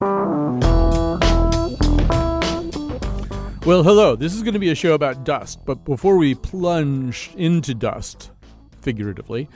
[0.00, 1.18] Well,
[3.82, 4.14] hello.
[4.14, 8.30] This is going to be a show about dust, but before we plunge into dust,
[8.80, 9.48] figuratively,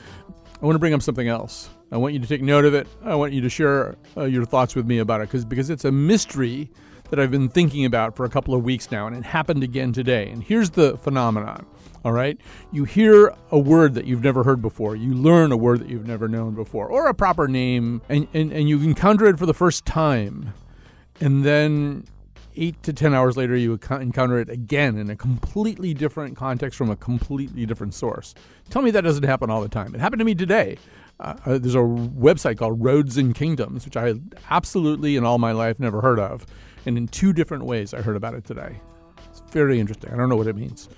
[0.60, 1.70] I want to bring up something else.
[1.92, 2.88] I want you to take note of it.
[3.04, 5.84] I want you to share uh, your thoughts with me about it because because it's
[5.84, 6.72] a mystery
[7.10, 9.92] that I've been thinking about for a couple of weeks now, and it happened again
[9.92, 10.28] today.
[10.28, 11.66] And here's the phenomenon.
[12.04, 12.36] All right,
[12.72, 14.96] you hear a word that you've never heard before.
[14.96, 18.52] You learn a word that you've never known before, or a proper name, and, and,
[18.52, 20.52] and you encounter it for the first time.
[21.20, 22.04] And then
[22.56, 26.90] eight to 10 hours later, you encounter it again in a completely different context from
[26.90, 28.34] a completely different source.
[28.68, 29.94] Tell me that doesn't happen all the time.
[29.94, 30.78] It happened to me today.
[31.20, 34.14] Uh, uh, there's a website called Roads and Kingdoms, which I
[34.50, 36.46] absolutely in all my life never heard of.
[36.84, 38.80] And in two different ways, I heard about it today.
[39.30, 40.12] It's very interesting.
[40.12, 40.88] I don't know what it means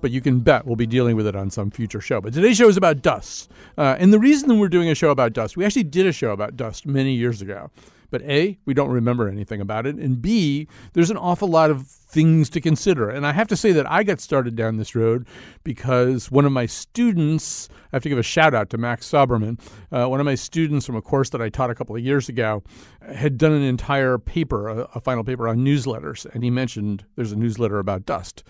[0.00, 2.20] but you can bet we'll be dealing with it on some future show.
[2.20, 3.50] But today's show is about dust.
[3.76, 6.32] Uh, and the reason we're doing a show about dust, we actually did a show
[6.32, 7.70] about dust many years ago.
[8.14, 9.96] But A, we don't remember anything about it.
[9.96, 13.10] And B, there's an awful lot of things to consider.
[13.10, 15.26] And I have to say that I got started down this road
[15.64, 19.58] because one of my students, I have to give a shout out to Max Soberman,
[19.90, 22.28] uh, one of my students from a course that I taught a couple of years
[22.28, 22.62] ago,
[23.02, 26.24] had done an entire paper, a, a final paper on newsletters.
[26.32, 28.44] And he mentioned there's a newsletter about dust.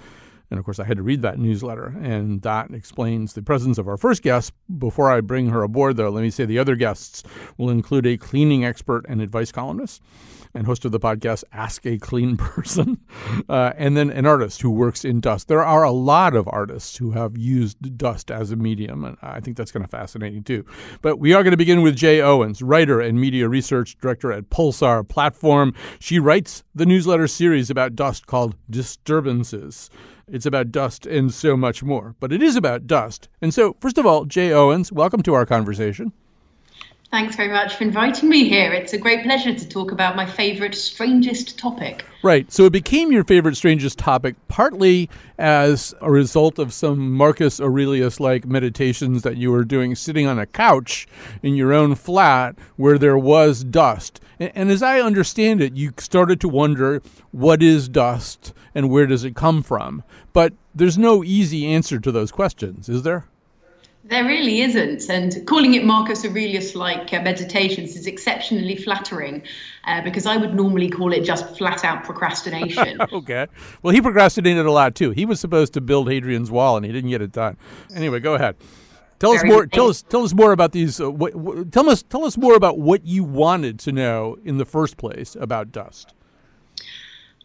[0.50, 3.88] And of course, I had to read that newsletter, and that explains the presence of
[3.88, 4.52] our first guest.
[4.78, 7.22] Before I bring her aboard, though, let me say the other guests
[7.56, 10.02] will include a cleaning expert and advice columnist
[10.54, 12.98] and host of the podcast Ask a Clean Person,
[13.48, 15.48] uh, and then an artist who works in dust.
[15.48, 19.40] There are a lot of artists who have used dust as a medium, and I
[19.40, 20.64] think that's kind of fascinating too.
[21.02, 24.50] But we are going to begin with Jay Owens, writer and media research director at
[24.50, 25.74] Pulsar Platform.
[25.98, 29.90] She writes the newsletter series about dust called Disturbances.
[30.26, 33.28] It's about dust and so much more, but it is about dust.
[33.42, 36.12] And so, first of all, Jay Owens, welcome to our conversation.
[37.10, 38.72] Thanks very much for inviting me here.
[38.72, 42.04] It's a great pleasure to talk about my favorite, strangest topic.
[42.24, 42.50] Right.
[42.50, 48.18] So it became your favorite, strangest topic partly as a result of some Marcus Aurelius
[48.18, 51.06] like meditations that you were doing sitting on a couch
[51.42, 54.20] in your own flat where there was dust.
[54.40, 59.06] And, and as I understand it, you started to wonder what is dust and where
[59.06, 60.02] does it come from?
[60.32, 63.28] But there's no easy answer to those questions, is there?
[64.06, 65.08] There really isn't.
[65.08, 69.42] And calling it Marcus Aurelius like uh, meditations is exceptionally flattering
[69.84, 73.00] uh, because I would normally call it just flat out procrastination.
[73.12, 73.46] okay.
[73.82, 75.12] Well, he procrastinated a lot too.
[75.12, 77.56] He was supposed to build Hadrian's Wall and he didn't get it done.
[77.94, 78.56] Anyway, go ahead.
[79.18, 79.66] Tell Very us more.
[79.66, 80.02] Tell us.
[80.02, 81.00] Tell us more about these.
[81.00, 82.02] Uh, what, what, tell us.
[82.02, 86.12] Tell us more about what you wanted to know in the first place about dust.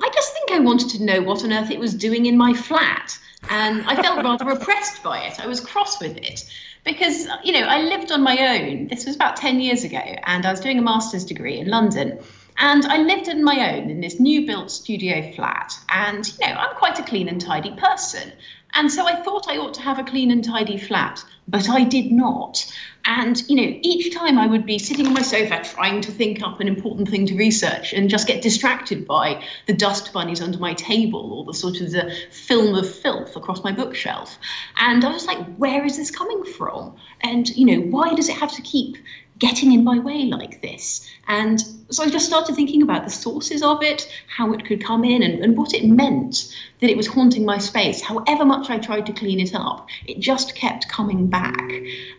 [0.01, 2.53] I just think I wanted to know what on earth it was doing in my
[2.53, 3.17] flat.
[3.49, 5.39] And I felt rather oppressed by it.
[5.39, 6.43] I was cross with it
[6.83, 8.87] because, you know, I lived on my own.
[8.87, 12.19] This was about 10 years ago, and I was doing a master's degree in London.
[12.57, 15.73] And I lived on my own in this new built studio flat.
[15.87, 18.33] And, you know, I'm quite a clean and tidy person.
[18.73, 21.83] And so I thought I ought to have a clean and tidy flat, but I
[21.83, 22.65] did not.
[23.05, 26.43] And, you know, each time I would be sitting on my sofa trying to think
[26.43, 30.59] up an important thing to research and just get distracted by the dust bunnies under
[30.59, 34.37] my table or the sort of the film of filth across my bookshelf.
[34.77, 36.95] And I was like, where is this coming from?
[37.21, 38.97] And, you know, why does it have to keep
[39.39, 41.09] getting in my way like this?
[41.27, 45.03] And so I just started thinking about the sources of it, how it could come
[45.03, 48.01] in, and, and what it meant that it was haunting my space.
[48.01, 51.71] However much I tried to clean it up, it just kept coming back.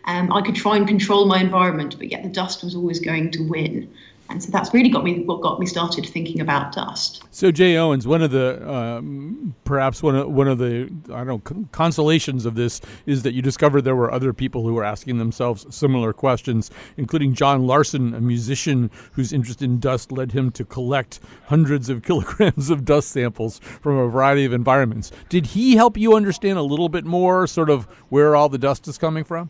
[0.05, 3.31] Um, I could try and control my environment, but yet the dust was always going
[3.31, 3.89] to win.
[4.31, 7.21] And so that's really got me what got me started thinking about dust.
[7.31, 11.45] So Jay Owens, one of the um, perhaps one of one of the I don't
[11.45, 15.17] know consolations of this is that you discovered there were other people who were asking
[15.17, 20.63] themselves similar questions, including Jon Larsen, a musician whose interest in dust led him to
[20.63, 25.11] collect hundreds of kilograms of dust samples from a variety of environments.
[25.27, 28.87] Did he help you understand a little bit more, sort of where all the dust
[28.87, 29.49] is coming from?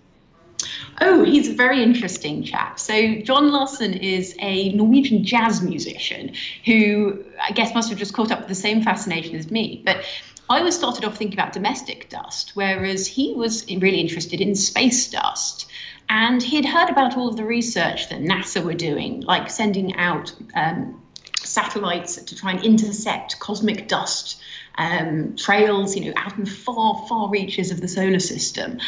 [0.99, 2.79] Oh, he's a very interesting chap.
[2.79, 6.33] So, Jon Larsen is a Norwegian jazz musician
[6.65, 9.81] who I guess must have just caught up with the same fascination as me.
[9.85, 10.05] But
[10.49, 15.09] I was started off thinking about domestic dust, whereas he was really interested in space
[15.09, 15.65] dust.
[16.09, 20.35] And he'd heard about all of the research that NASA were doing, like sending out
[20.55, 21.01] um,
[21.37, 24.41] satellites to try and intercept cosmic dust
[24.77, 28.79] um, trails, you know, out in far, far reaches of the solar system.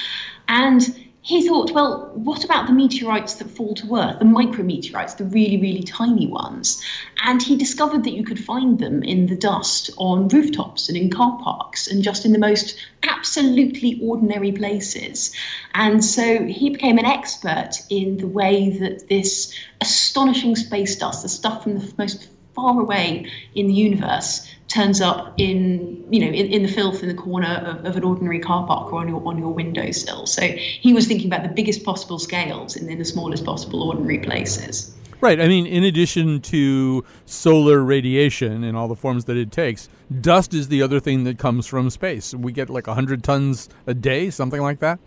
[0.47, 5.23] And he thought, well, what about the meteorites that fall to Earth, the micrometeorites, the
[5.23, 6.83] really, really tiny ones?
[7.23, 11.09] And he discovered that you could find them in the dust on rooftops and in
[11.09, 15.33] car parks and just in the most absolutely ordinary places.
[15.75, 21.29] And so he became an expert in the way that this astonishing space dust, the
[21.29, 26.47] stuff from the most far away in the universe, turns up in you know in,
[26.47, 29.25] in the filth in the corner of, of, an ordinary car park or on your
[29.27, 30.25] on your windowsill.
[30.25, 34.19] So he was thinking about the biggest possible scales in, in the smallest possible ordinary
[34.19, 34.95] places.
[35.23, 35.39] Right.
[35.39, 39.87] I mean, in addition to solar radiation and all the forms that it takes,
[40.19, 42.33] dust is the other thing that comes from space.
[42.33, 44.99] We get like 100 tons a day, something like that.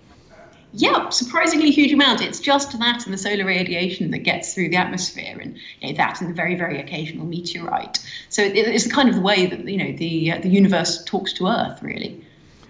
[0.79, 2.21] Yeah, surprisingly huge amount.
[2.21, 5.97] It's just that and the solar radiation that gets through the atmosphere, and you know,
[5.97, 7.99] that and the very, very occasional meteorite.
[8.29, 11.33] So it's the kind of the way that you know the uh, the universe talks
[11.35, 12.23] to Earth, really.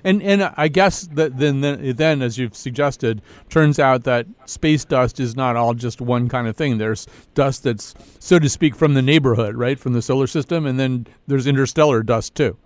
[0.04, 5.18] And and I guess that then then as you've suggested, turns out that space dust
[5.18, 6.78] is not all just one kind of thing.
[6.78, 10.78] There's dust that's so to speak from the neighborhood, right, from the solar system, and
[10.78, 12.56] then there's interstellar dust too.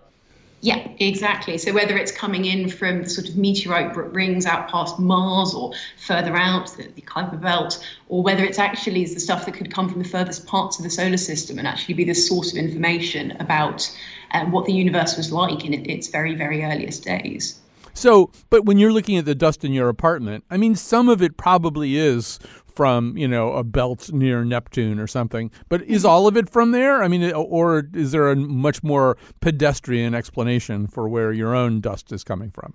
[0.63, 1.57] Yeah, exactly.
[1.57, 5.73] So whether it's coming in from the sort of meteorite rings out past Mars or
[5.97, 9.89] further out, the, the Kuiper Belt, or whether it's actually the stuff that could come
[9.89, 13.31] from the furthest parts of the solar system and actually be the source of information
[13.41, 13.91] about
[14.33, 17.59] uh, what the universe was like in its very, very earliest days.
[17.95, 21.23] So, but when you're looking at the dust in your apartment, I mean, some of
[21.23, 22.39] it probably is
[22.81, 25.51] from you know a belt near Neptune or something.
[25.69, 26.13] But is mm-hmm.
[26.13, 27.03] all of it from there?
[27.03, 32.11] I mean, or is there a much more pedestrian explanation for where your own dust
[32.11, 32.73] is coming from?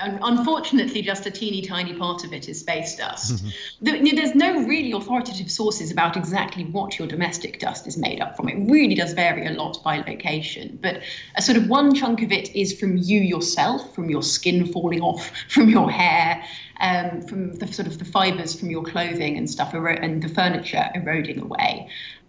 [0.00, 3.44] Unfortunately, just a teeny tiny part of it is space dust.
[3.80, 8.48] There's no really authoritative sources about exactly what your domestic dust is made up from.
[8.48, 11.02] It really does vary a lot by location, but
[11.36, 15.00] a sort of one chunk of it is from you yourself, from your skin falling
[15.00, 16.44] off, from your hair,
[16.80, 20.90] um, from the sort of the fibers from your clothing and stuff, and the furniture
[20.94, 21.88] eroding away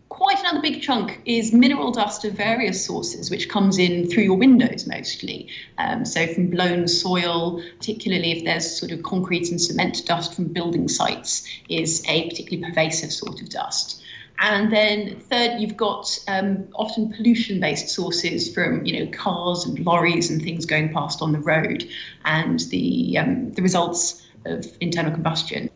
[0.10, 4.38] quite another big chunk is mineral dust of various sources, which comes in through your
[4.38, 5.48] windows mostly.
[5.78, 10.46] Um, so, from blown soil, particularly if there's sort of concrete and cement dust from
[10.46, 14.02] building sites, is a particularly pervasive sort of dust.
[14.40, 20.30] And then third, you've got um, often pollution-based sources from you know cars and lorries
[20.30, 21.88] and things going past on the road,
[22.26, 25.70] and the um, the results of internal combustion.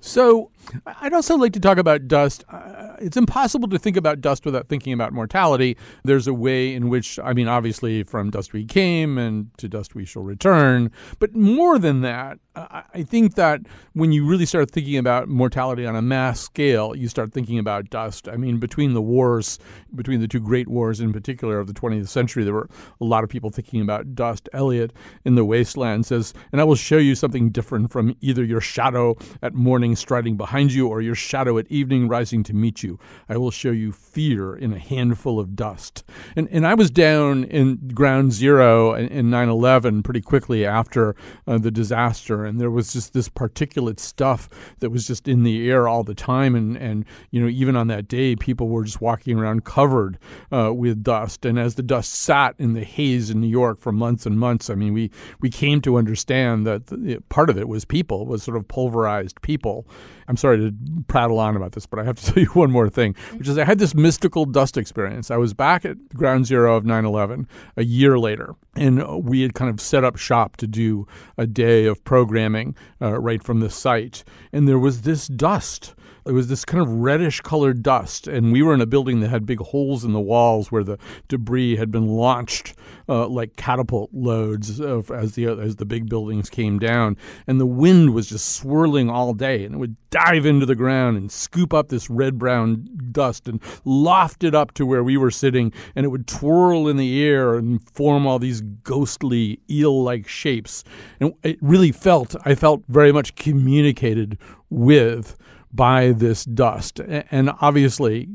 [0.00, 0.50] So,
[0.86, 2.44] I'd also like to talk about dust.
[2.48, 5.76] Uh, it's impossible to think about dust without thinking about mortality.
[6.04, 9.94] There's a way in which, I mean, obviously, from dust we came and to dust
[9.94, 10.90] we shall return.
[11.18, 13.60] But more than that, I think that
[13.92, 17.90] when you really start thinking about mortality on a mass scale, you start thinking about
[17.90, 18.28] dust.
[18.28, 19.58] I mean, between the wars,
[19.94, 22.70] between the two great wars in particular of the 20th century, there were
[23.00, 24.48] a lot of people thinking about dust.
[24.54, 24.94] Eliot
[25.26, 29.16] in The Wasteland says, And I will show you something different from either your shadow
[29.42, 32.98] at morning striding behind you or your shadow at evening rising to meet you.
[33.28, 36.04] I will show you fear in a handful of dust.
[36.34, 41.14] And, and I was down in ground zero in 9 11 pretty quickly after
[41.46, 44.48] uh, the disaster and there was just this particulate stuff
[44.80, 46.54] that was just in the air all the time.
[46.54, 50.18] And, and you know, even on that day, people were just walking around covered
[50.50, 51.44] uh, with dust.
[51.44, 54.70] And as the dust sat in the haze in New York for months and months,
[54.70, 55.10] I mean, we,
[55.40, 59.40] we came to understand that the, part of it was people, was sort of pulverized
[59.42, 59.86] people.
[60.28, 60.74] I'm sorry to
[61.08, 63.58] prattle on about this, but I have to tell you one more thing, which is
[63.58, 65.30] I had this mystical dust experience.
[65.30, 69.54] I was back at ground zero of 9 11 a year later, and we had
[69.54, 71.06] kind of set up shop to do
[71.38, 74.24] a day of programming uh, right from the site.
[74.52, 75.94] And there was this dust
[76.26, 79.28] it was this kind of reddish colored dust, and we were in a building that
[79.28, 80.98] had big holes in the walls where the
[81.28, 82.74] debris had been launched
[83.08, 87.66] uh, like catapult loads of, as the as the big buildings came down, and the
[87.66, 91.72] wind was just swirling all day, and it would dive into the ground and scoop
[91.72, 96.04] up this red brown dust and loft it up to where we were sitting, and
[96.04, 100.82] it would twirl in the air and form all these ghostly eel-like shapes,
[101.20, 105.36] and it really felt I felt very much communicated with
[105.76, 107.00] by this dust.
[107.00, 108.28] And obviously,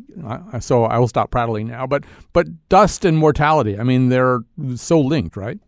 [0.59, 1.87] so I will stop prattling now.
[1.87, 4.41] But but dust and mortality, I mean, they're
[4.75, 5.59] so linked, right?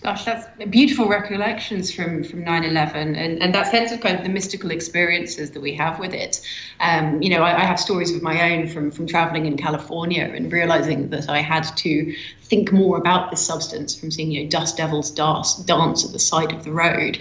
[0.00, 4.28] Gosh, that's beautiful recollections from from 9/11, and and that sense of kind of the
[4.28, 6.40] mystical experiences that we have with it.
[6.78, 10.30] Um, you know, I, I, have stories of my own from from traveling in California
[10.32, 14.48] and realizing that I had to think more about this substance from seeing you know
[14.48, 17.18] dust devils dance dance at the side of the road.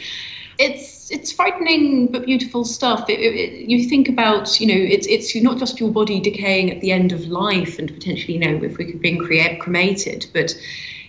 [0.59, 3.09] It's it's frightening but beautiful stuff.
[3.09, 6.81] It, it, you think about, you know, it's it's not just your body decaying at
[6.81, 9.17] the end of life and potentially, you know, if we could be
[9.57, 10.53] cremated, but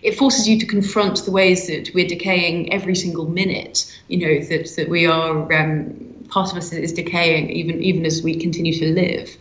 [0.03, 3.93] it forces you to confront the ways that we're decaying every single minute.
[4.09, 8.23] You know that that we are um, part of us is decaying even even as
[8.23, 9.37] we continue to live,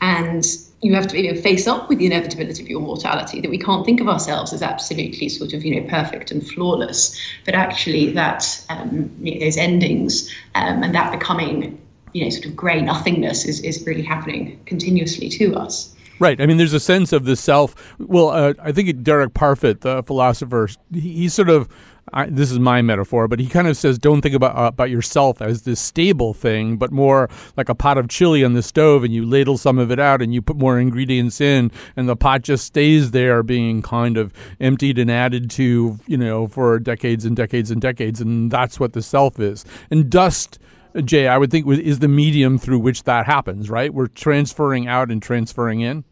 [0.00, 0.44] and
[0.82, 3.40] you have to you know, face up with the inevitability of your mortality.
[3.40, 7.18] That we can't think of ourselves as absolutely sort of you know perfect and flawless,
[7.44, 11.80] but actually that um, you know, those endings um, and that becoming
[12.12, 15.94] you know sort of grey nothingness is is really happening continuously to us.
[16.18, 16.40] Right.
[16.40, 17.74] I mean, there's a sense of the self.
[17.98, 21.68] Well, uh, I think Derek Parfit, the philosopher, he, he sort of.
[22.12, 24.90] I, this is my metaphor, but he kind of says, don't think about uh, about
[24.90, 29.04] yourself as this stable thing, but more like a pot of chili on the stove,
[29.04, 32.16] and you ladle some of it out, and you put more ingredients in, and the
[32.16, 37.24] pot just stays there, being kind of emptied and added to, you know, for decades
[37.24, 39.64] and decades and decades, and that's what the self is.
[39.90, 40.58] And dust
[41.04, 43.94] Jay, I would think is the medium through which that happens, right?
[43.94, 46.04] We're transferring out and transferring in.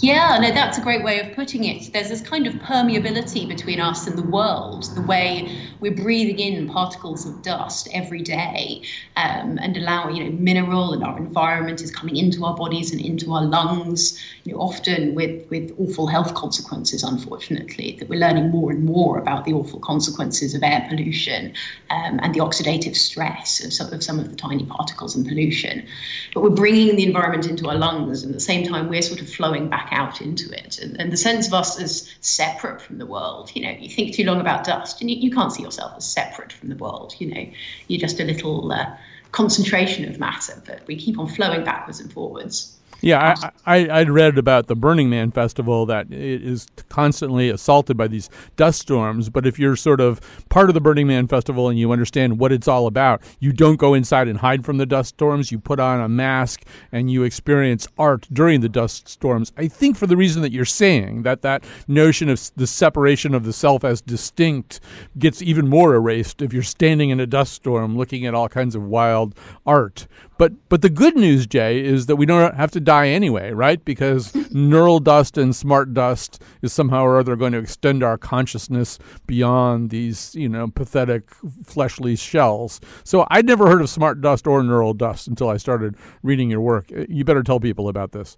[0.00, 1.92] Yeah, no, that's a great way of putting it.
[1.92, 6.68] There's this kind of permeability between us and the world, the way we're breathing in
[6.68, 8.82] particles of dust every day
[9.16, 13.00] um, and allow, you know, mineral and our environment is coming into our bodies and
[13.00, 18.50] into our lungs, you know, often with, with awful health consequences, unfortunately, that we're learning
[18.50, 21.52] more and more about the awful consequences of air pollution
[21.90, 25.86] um, and the oxidative stress of some, of some of the tiny particles and pollution.
[26.34, 29.20] But we're bringing the environment into our lungs and at the same time we're sort
[29.20, 30.78] of flowing back out into it.
[30.78, 34.14] And, and, the sense of us as separate from the world, you know, you think
[34.14, 37.14] too long about dust and you, you can't see yourself as separate from the world,
[37.18, 37.46] you know,
[37.88, 38.96] you're just a little uh,
[39.32, 42.78] concentration of matter, but we keep on flowing backwards and forwards.
[43.04, 43.34] Yeah,
[43.66, 48.08] I, I, would read about the Burning Man festival that it is constantly assaulted by
[48.08, 49.28] these dust storms.
[49.28, 52.50] But if you're sort of part of the Burning Man festival and you understand what
[52.50, 55.52] it's all about, you don't go inside and hide from the dust storms.
[55.52, 59.52] You put on a mask and you experience art during the dust storms.
[59.58, 63.44] I think for the reason that you're saying that that notion of the separation of
[63.44, 64.80] the self as distinct
[65.18, 68.74] gets even more erased if you're standing in a dust storm looking at all kinds
[68.74, 69.34] of wild
[69.66, 70.06] art.
[70.36, 73.84] But but the good news, Jay, is that we don't have to die anyway, right?
[73.84, 78.98] Because neural dust and smart dust is somehow or other going to extend our consciousness
[79.26, 81.30] beyond these, you know, pathetic
[81.64, 82.80] fleshly shells.
[83.04, 86.60] So I'd never heard of smart dust or neural dust until I started reading your
[86.60, 86.90] work.
[87.08, 88.36] You better tell people about this.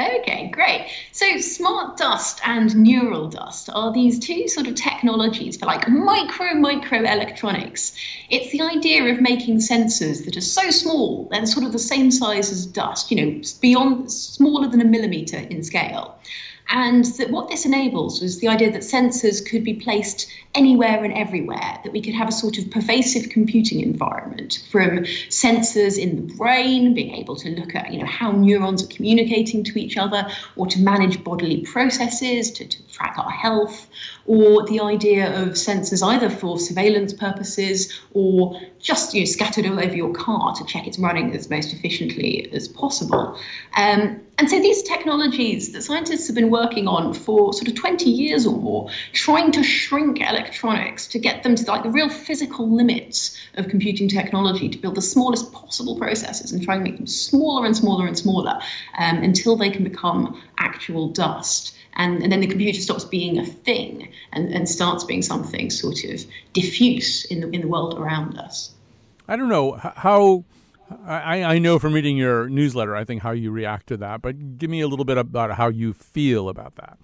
[0.00, 0.86] Okay, great.
[1.10, 6.54] So, smart dust and neural dust are these two sort of technologies for like micro,
[6.54, 7.96] micro electronics.
[8.30, 12.12] It's the idea of making sensors that are so small, they're sort of the same
[12.12, 16.16] size as dust, you know, beyond smaller than a millimeter in scale.
[16.70, 21.14] And that what this enables was the idea that sensors could be placed anywhere and
[21.14, 26.34] everywhere, that we could have a sort of pervasive computing environment from sensors in the
[26.34, 30.26] brain, being able to look at you know, how neurons are communicating to each other,
[30.56, 33.88] or to manage bodily processes, to, to track our health,
[34.28, 39.80] or the idea of sensors either for surveillance purposes or just you know, scattered all
[39.80, 43.38] over your car to check it's running as most efficiently as possible.
[43.74, 48.08] Um, and so these technologies that scientists have been working on for sort of 20
[48.08, 52.70] years or more, trying to shrink electronics to get them to like the real physical
[52.70, 57.06] limits of computing technology to build the smallest possible processes and try and make them
[57.06, 58.60] smaller and smaller and smaller
[58.98, 61.74] um, until they can become actual dust.
[61.98, 66.04] And, and, then the computer stops being a thing and, and starts being something sort
[66.04, 68.70] of diffuse in the in the world around us.
[69.26, 70.44] I don't know how
[71.04, 74.58] I, I know from reading your newsletter, I think how you react to that, but
[74.58, 76.98] give me a little bit about how you feel about that.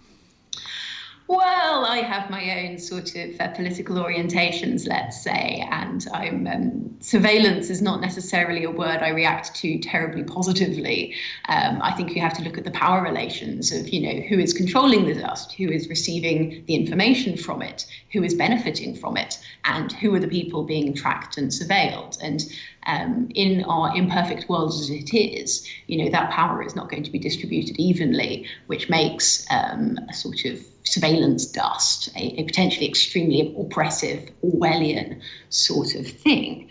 [1.37, 7.71] Well, I have my own sort of uh, political orientations, let's say, and um, surveillance
[7.71, 11.13] is not necessarily a word I react to terribly positively.
[11.49, 14.39] Um, I think you have to look at the power relations of, you know, who
[14.39, 19.17] is controlling the dust, who is receiving the information from it, who is benefiting from
[19.17, 22.17] it, and who are the people being tracked and surveilled.
[22.23, 22.45] And
[22.87, 27.03] um, in our imperfect world as it is, you know, that power is not going
[27.03, 32.89] to be distributed evenly, which makes um, a sort of surveillance dust, a, a potentially
[32.89, 36.69] extremely oppressive, Orwellian sort of thing.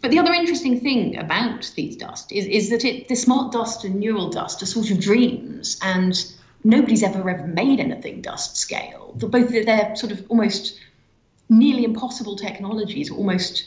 [0.00, 3.84] But the other interesting thing about these dust is, is that it, the smart dust
[3.84, 6.14] and neural dust are sort of dreams, and
[6.62, 9.14] nobody's ever ever made anything dust scale.
[9.16, 10.78] They're both they're sort of almost
[11.48, 13.64] nearly impossible technologies, almost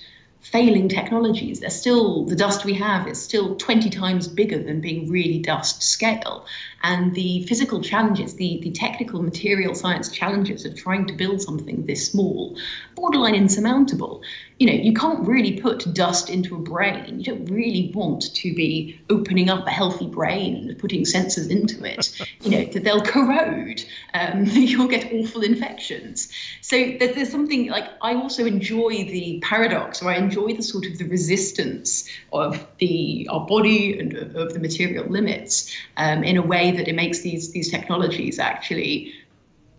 [0.51, 1.59] failing technologies.
[1.59, 5.83] They're still the dust we have is still 20 times bigger than being really dust
[5.83, 6.45] scale.
[6.87, 11.85] And the physical challenges, the, the technical material science challenges of trying to build something
[11.85, 12.57] this small,
[12.95, 14.21] borderline insurmountable.
[14.57, 17.19] You know, you can't really put dust into a brain.
[17.19, 21.83] You don't really want to be opening up a healthy brain and putting sensors into
[21.83, 22.17] it.
[22.41, 23.83] You know, that they'll corrode.
[24.13, 26.31] Um, you'll get awful infections.
[26.61, 30.85] So there's, there's something like I also enjoy the paradox, or I enjoy the sort
[30.85, 36.37] of the resistance of the our body and of, of the material limits um, in
[36.37, 39.13] a way that it makes these these technologies actually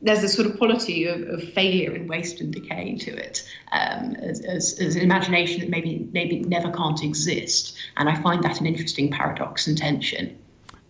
[0.00, 4.14] there's a sort of quality of, of failure and waste and decay to it um,
[4.17, 8.61] as, as, as, an imagination that maybe maybe never can't exist and I find that
[8.61, 10.38] an interesting paradox and tension.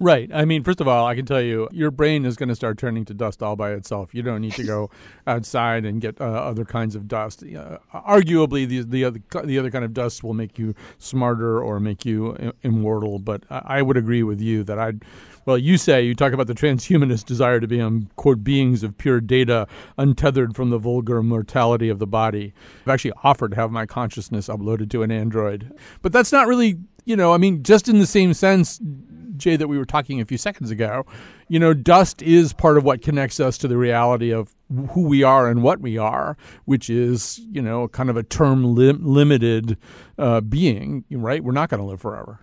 [0.01, 0.31] Right.
[0.33, 2.79] I mean, first of all, I can tell you, your brain is going to start
[2.79, 4.15] turning to dust all by itself.
[4.15, 4.91] You don't need to go
[5.27, 7.43] outside and get uh, other kinds of dust.
[7.43, 11.81] Uh, arguably, the the other the other kind of dust will make you smarter or
[11.81, 13.19] make you immortal.
[13.19, 15.05] But I would agree with you that I'd.
[15.47, 18.99] Well, you say you talk about the transhumanist desire to be um, quote beings of
[18.99, 22.53] pure data, untethered from the vulgar mortality of the body.
[22.83, 26.79] I've actually offered to have my consciousness uploaded to an android, but that's not really
[27.05, 27.33] you know.
[27.33, 28.79] I mean, just in the same sense
[29.39, 31.07] Jay, that we were talking a few seconds ago,
[31.49, 34.55] you know, dust is part of what connects us to the reality of
[34.91, 38.75] who we are and what we are, which is, you know, kind of a term
[38.75, 39.79] limited
[40.19, 41.43] uh, being, right?
[41.43, 42.41] We're not going to live forever.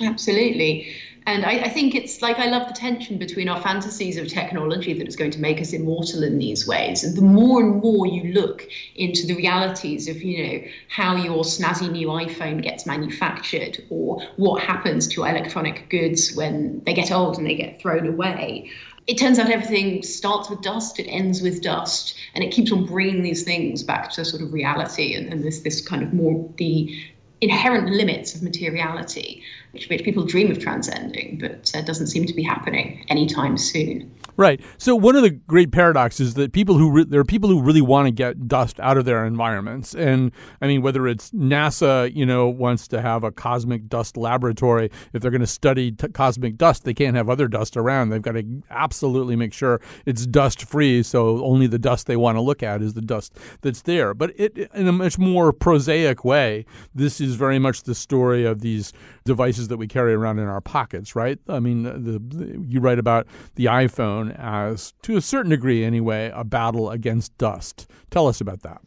[0.00, 0.94] Absolutely.
[1.28, 4.92] And I, I, think it's like I love the tension between our fantasies of technology
[4.92, 7.02] that is going to make us immortal in these ways.
[7.02, 11.42] And the more and more you look into the realities of, you know, how your
[11.42, 17.38] snazzy new iPhone gets manufactured or what happens to electronic goods when they get old
[17.38, 18.70] and they get thrown away,
[19.08, 22.86] it turns out everything starts with dust, it ends with dust, and it keeps on
[22.86, 26.48] bringing these things back to sort of reality and, and this this kind of more
[26.56, 26.96] the
[27.40, 29.42] inherent limits of materiality,
[29.72, 34.10] which, which people dream of transcending, but uh, doesn't seem to be happening anytime soon.
[34.38, 34.60] Right.
[34.76, 37.62] So one of the great paradoxes is that people who re- there are people who
[37.62, 40.30] really want to get dust out of their environments, and
[40.60, 44.90] I mean whether it's NASA, you know, wants to have a cosmic dust laboratory.
[45.14, 48.10] If they're going to study t- cosmic dust, they can't have other dust around.
[48.10, 51.02] They've got to absolutely make sure it's dust free.
[51.02, 54.12] So only the dust they want to look at is the dust that's there.
[54.12, 58.60] But it, in a much more prosaic way, this is very much the story of
[58.60, 58.92] these
[59.24, 61.38] devices that we carry around in our pockets, right?
[61.48, 66.30] I mean, the, the you write about the iPhone as, to a certain degree anyway,
[66.34, 67.90] a battle against dust.
[68.10, 68.80] Tell us about that.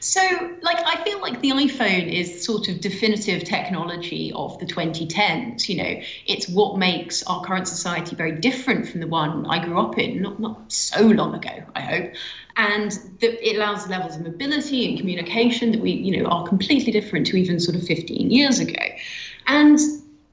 [0.00, 0.20] So,
[0.62, 5.68] like, I feel like the iPhone is sort of definitive technology of the 2010s.
[5.68, 9.78] You know, it's what makes our current society very different from the one I grew
[9.78, 12.12] up in, not, not so long ago, I hope.
[12.56, 16.92] And the, it allows levels of mobility and communication that we, you know, are completely
[16.92, 18.82] different to even sort of 15 years ago.
[19.46, 19.78] And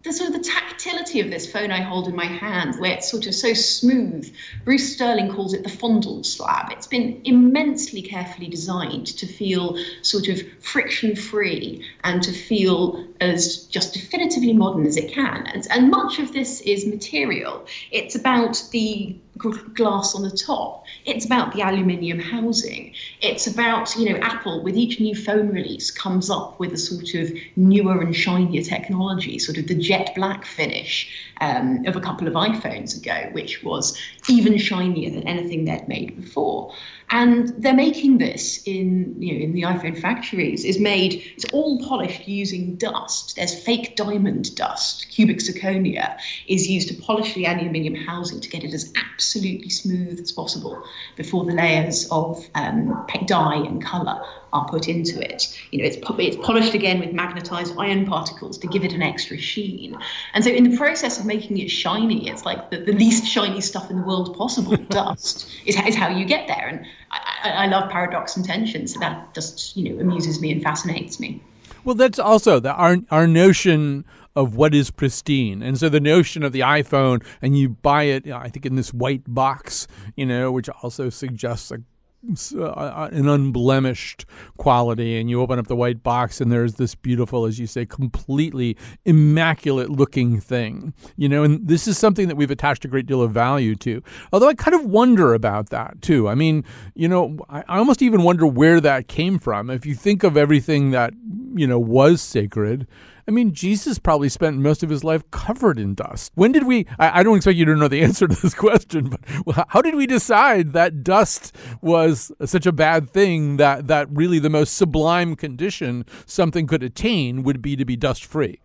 [0.04, 3.12] the sort of the tactility of this phone I hold in my hand, where it's
[3.12, 4.34] sort of so smooth.
[4.64, 6.72] Bruce Sterling calls it the fondle slab.
[6.72, 13.66] It's been immensely carefully designed to feel sort of friction free and to feel as
[13.66, 15.46] just definitively modern as it can.
[15.48, 17.66] And, and much of this is material.
[17.92, 20.86] It's about the glass on the top.
[21.06, 22.94] It's about the aluminium housing.
[23.22, 27.14] It's about, you know, Apple with each new phone release comes up with a sort
[27.16, 31.10] of newer and shinier technology, sort of the jet black finish
[31.42, 33.98] um, of a couple of iPhones ago, which was
[34.28, 36.74] even shinier than anything they'd made before.
[37.12, 40.64] And they're making this in, you know, in the iPhone factories.
[40.64, 41.24] is made.
[41.36, 43.36] It's all polished using dust.
[43.36, 45.08] There's fake diamond dust.
[45.10, 50.20] Cubic zirconia is used to polish the aluminium housing to get it as absolutely smooth
[50.20, 50.84] as possible
[51.16, 54.22] before the layers of um, dye and color
[54.54, 55.60] are put into it.
[55.72, 59.38] You know, it's, it's polished again with magnetized iron particles to give it an extra
[59.38, 59.98] sheen.
[60.34, 63.62] And so, in the process of making it shiny, it's like the, the least shiny
[63.62, 66.68] stuff in the world possible, dust, is, is how you get there.
[66.68, 70.62] And I, I love paradox and tension, so that just you know amuses me and
[70.62, 71.42] fascinates me.
[71.84, 75.62] Well, that's also the, our our notion of what is pristine.
[75.62, 78.94] And so the notion of the iPhone, and you buy it, I think, in this
[78.94, 81.80] white box, you know, which also suggests a
[82.28, 84.26] Uh, uh, uh, an unblemished
[84.58, 87.86] quality and you open up the white box and there's this beautiful as you say
[87.86, 93.06] completely immaculate looking thing you know and this is something that we've attached a great
[93.06, 94.04] deal of value to.
[94.34, 96.28] Although i kind of wonder about that too.
[96.28, 99.70] I mean you know i, I almost even wonder where that came from.
[99.70, 101.14] If you think of everything that
[101.56, 102.86] you know was sacred
[103.30, 106.32] I mean, Jesus probably spent most of his life covered in dust.
[106.34, 106.88] When did we?
[106.98, 109.94] I, I, don't expect you to know the answer to this question, but how did
[109.94, 115.36] we decide that dust was such a bad thing that that really the most sublime
[115.36, 118.62] condition something could attain would be to be dust free?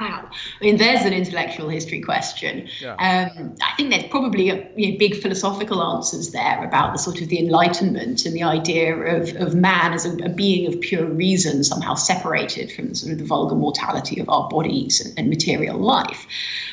[0.00, 0.30] Wow.
[0.60, 2.66] I mean, there's an intellectual history question.
[2.80, 2.94] Yeah.
[2.94, 7.20] Um, I think there's probably a, you know, big philosophical answers there about the sort
[7.20, 11.04] of the Enlightenment and the idea of, of man as a, a being of pure
[11.04, 15.28] reason, somehow separated from the sort of the vulgar mortality of our bodies and, and
[15.28, 16.26] material life.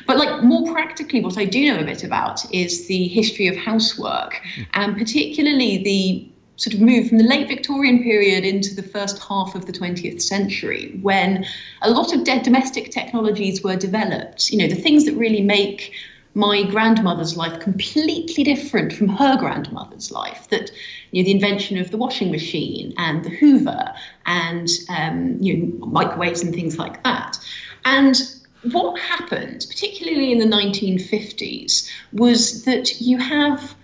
[0.08, 3.58] But like more practically, what I do know a bit about is the history of
[3.58, 4.66] housework, mm.
[4.74, 9.56] and particularly the sort of move from the late Victorian period into the first half
[9.56, 11.46] of the 20th century, when
[11.82, 14.52] a lot of domestic technologies were developed.
[14.52, 15.94] You know, the things that really make
[16.36, 20.50] my grandmother's life completely different from her grandmother's life.
[20.50, 20.70] That
[21.12, 23.94] you know, the invention of the washing machine and the Hoover
[24.26, 27.40] and um, you know microwaves and things like that.
[27.86, 28.22] And
[28.72, 33.76] what happened, particularly in the 1950s, was that you have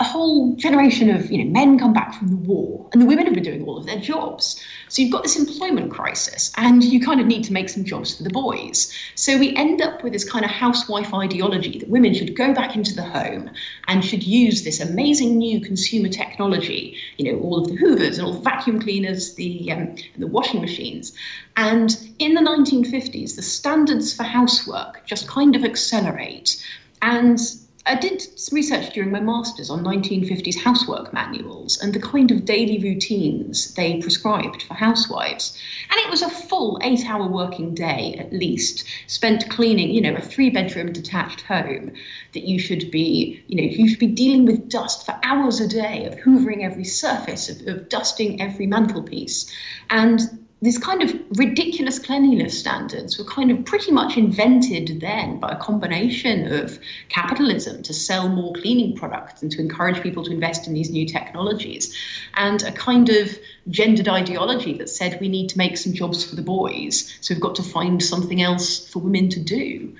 [0.00, 3.26] a whole generation of you know men come back from the war and the women
[3.26, 4.60] have been doing all of their jobs.
[4.88, 8.16] So you've got this employment crisis and you kind of need to make some jobs
[8.16, 8.92] for the boys.
[9.14, 12.74] So we end up with this kind of housewife ideology that women should go back
[12.74, 13.50] into the home
[13.86, 18.26] and should use this amazing new consumer technology you know all of the hoovers and
[18.26, 21.12] all the vacuum cleaners the um, the washing machines.
[21.56, 26.60] And in the 1950s the standards for housework just kind of accelerate.
[27.00, 27.38] And
[27.86, 32.46] I did some research during my master's on 1950s housework manuals and the kind of
[32.46, 35.58] daily routines they prescribed for housewives.
[35.90, 40.14] And it was a full eight hour working day at least, spent cleaning, you know,
[40.14, 41.92] a three bedroom detached home
[42.32, 45.68] that you should be, you know, you should be dealing with dust for hours a
[45.68, 49.52] day, of hoovering every surface, of, of dusting every mantelpiece.
[49.90, 55.50] And these kind of ridiculous cleanliness standards were kind of pretty much invented then by
[55.50, 56.78] a combination of
[57.10, 61.06] capitalism to sell more cleaning products and to encourage people to invest in these new
[61.06, 61.94] technologies,
[62.34, 66.34] and a kind of gendered ideology that said we need to make some jobs for
[66.34, 69.94] the boys, so we've got to find something else for women to do.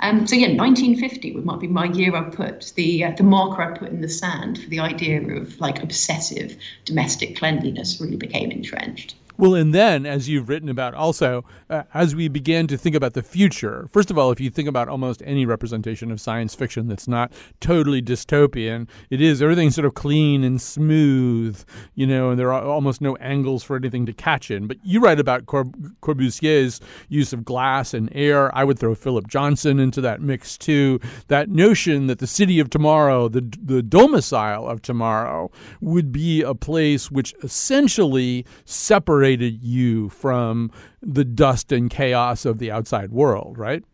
[0.00, 3.62] Um, so yeah, 1950 would might be my year I put the uh, the marker
[3.62, 8.50] I put in the sand for the idea of like obsessive domestic cleanliness really became
[8.50, 9.14] entrenched.
[9.40, 13.14] Well, and then, as you've written about also, uh, as we began to think about
[13.14, 16.88] the future, first of all, if you think about almost any representation of science fiction
[16.88, 22.38] that's not totally dystopian, it is everything's sort of clean and smooth, you know, and
[22.38, 24.66] there are almost no angles for anything to catch in.
[24.66, 28.54] But you write about Corbusier's use of glass and air.
[28.54, 31.00] I would throw Philip Johnson into that mix too.
[31.28, 35.50] That notion that the city of tomorrow, the, the domicile of tomorrow,
[35.80, 42.70] would be a place which essentially separates you from the dust and chaos of the
[42.70, 43.84] outside world, right?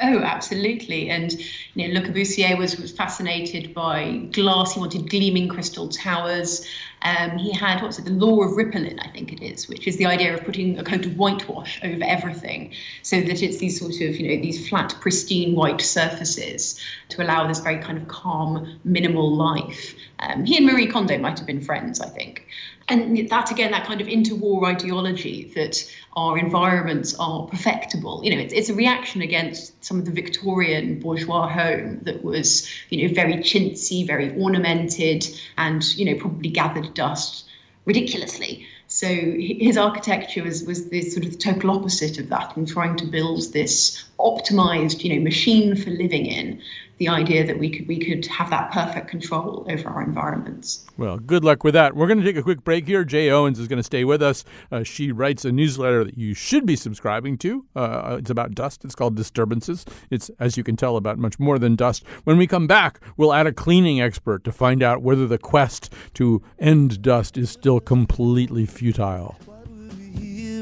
[0.00, 1.08] Oh, absolutely.
[1.08, 1.32] And
[1.74, 4.74] you know, Le Corbusier was, was fascinated by glass.
[4.74, 6.66] He wanted gleaming crystal towers.
[7.02, 9.96] Um, he had what's it, the law of Ripolin, I think it is, which is
[9.96, 13.92] the idea of putting a coat of whitewash over everything, so that it's these sort
[13.92, 18.80] of you know these flat, pristine white surfaces to allow this very kind of calm,
[18.84, 19.94] minimal life.
[20.28, 22.46] Um, he and Marie Kondo might have been friends, I think.
[22.88, 28.20] And that again that kind of interwar ideology that our environments are perfectible.
[28.22, 32.68] You know it's, it's a reaction against some of the victorian bourgeois home that was
[32.90, 37.46] you know very chintzy very ornamented and you know probably gathered dust
[37.86, 38.66] ridiculously.
[38.86, 42.96] So his architecture was, was this sort of the total opposite of that and trying
[42.96, 46.60] to build this optimized you know machine for living in
[46.98, 50.84] the idea that we could we could have that perfect control over our environments.
[50.96, 51.96] Well, good luck with that.
[51.96, 53.04] We're going to take a quick break here.
[53.04, 54.44] Jay Owens is going to stay with us.
[54.70, 57.64] Uh, she writes a newsletter that you should be subscribing to.
[57.74, 58.84] Uh, it's about dust.
[58.84, 59.84] It's called Disturbances.
[60.10, 62.04] It's as you can tell about much more than dust.
[62.24, 65.92] When we come back, we'll add a cleaning expert to find out whether the quest
[66.14, 69.36] to end dust is still completely futile.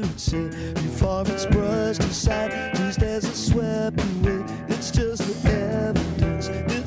[0.03, 4.43] Before it's brushed aside, these days swept away.
[4.67, 5.23] It's just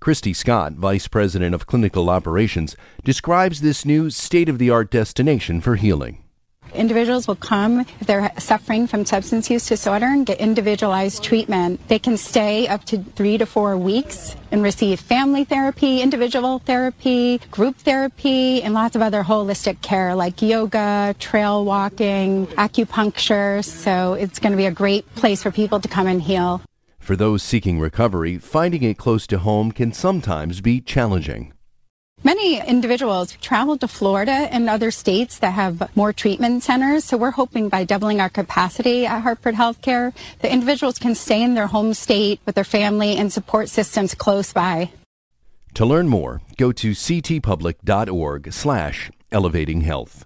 [0.00, 5.60] Christy Scott, Vice President of Clinical Operations, describes this new state of the art destination
[5.60, 6.22] for healing.
[6.74, 11.80] Individuals will come if they're suffering from substance use disorder and get individualized treatment.
[11.88, 17.40] They can stay up to three to four weeks and receive family therapy, individual therapy,
[17.50, 23.64] group therapy, and lots of other holistic care like yoga, trail walking, acupuncture.
[23.64, 26.60] So it's going to be a great place for people to come and heal.
[27.06, 31.52] For those seeking recovery, finding it close to home can sometimes be challenging.
[32.24, 37.04] Many individuals travel to Florida and other states that have more treatment centers.
[37.04, 41.54] So we're hoping by doubling our capacity at Hartford Healthcare, the individuals can stay in
[41.54, 44.90] their home state with their family and support systems close by.
[45.74, 50.24] To learn more, go to ctpublic.org slash elevating health.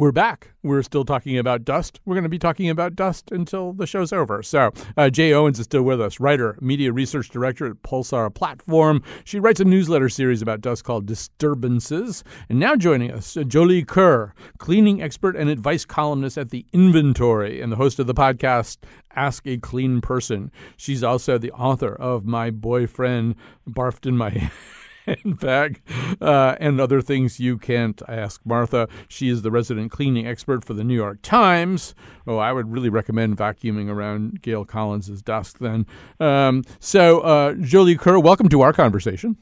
[0.00, 0.52] We're back.
[0.62, 1.98] We're still talking about dust.
[2.04, 4.44] We're going to be talking about dust until the show's over.
[4.44, 9.02] So, uh, Jay Owens is still with us, writer, media research director at Pulsar Platform.
[9.24, 12.22] She writes a newsletter series about dust called Disturbances.
[12.48, 17.60] And now joining us, uh, Jolie Kerr, cleaning expert and advice columnist at The Inventory
[17.60, 18.76] and the host of the podcast
[19.16, 20.52] Ask a Clean Person.
[20.76, 23.34] She's also the author of My Boyfriend
[23.68, 24.52] Barfed in My
[25.08, 25.80] handbag,
[26.20, 28.88] uh, and other things you can't ask Martha.
[29.08, 31.94] She is the resident cleaning expert for the New York Times.
[32.26, 35.86] Oh, I would really recommend vacuuming around Gail Collins's desk then.
[36.20, 39.36] Um, so, uh, Jolie Kerr, welcome to our conversation.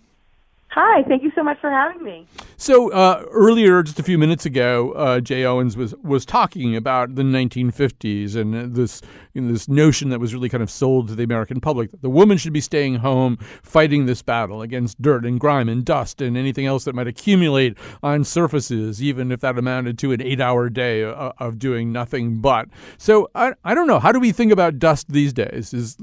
[0.79, 2.27] Hi, thank you so much for having me.
[2.59, 7.15] So uh, earlier, just a few minutes ago, uh, Jay Owens was was talking about
[7.15, 9.01] the 1950s and this
[9.33, 12.03] you know, this notion that was really kind of sold to the American public that
[12.03, 16.21] the woman should be staying home fighting this battle against dirt and grime and dust
[16.21, 20.69] and anything else that might accumulate on surfaces, even if that amounted to an eight-hour
[20.69, 22.69] day of, of doing nothing but.
[22.99, 23.99] So I, I don't know.
[23.99, 25.73] How do we think about dust these days?
[25.73, 25.97] Is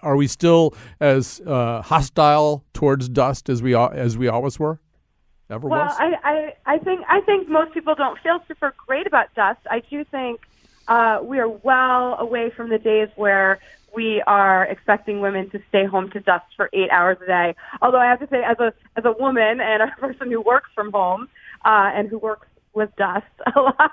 [0.00, 4.80] are we still as uh, hostile towards dust as we as we always were?
[5.50, 5.96] Ever well, was?
[5.98, 9.60] I, I, I think I think most people don't feel super great about dust.
[9.70, 10.40] I do think
[10.88, 13.58] uh, we are well away from the days where
[13.94, 17.54] we are expecting women to stay home to dust for eight hours a day.
[17.80, 20.70] Although I have to say, as a as a woman and a person who works
[20.74, 21.28] from home
[21.64, 23.90] uh, and who works with dust a lot,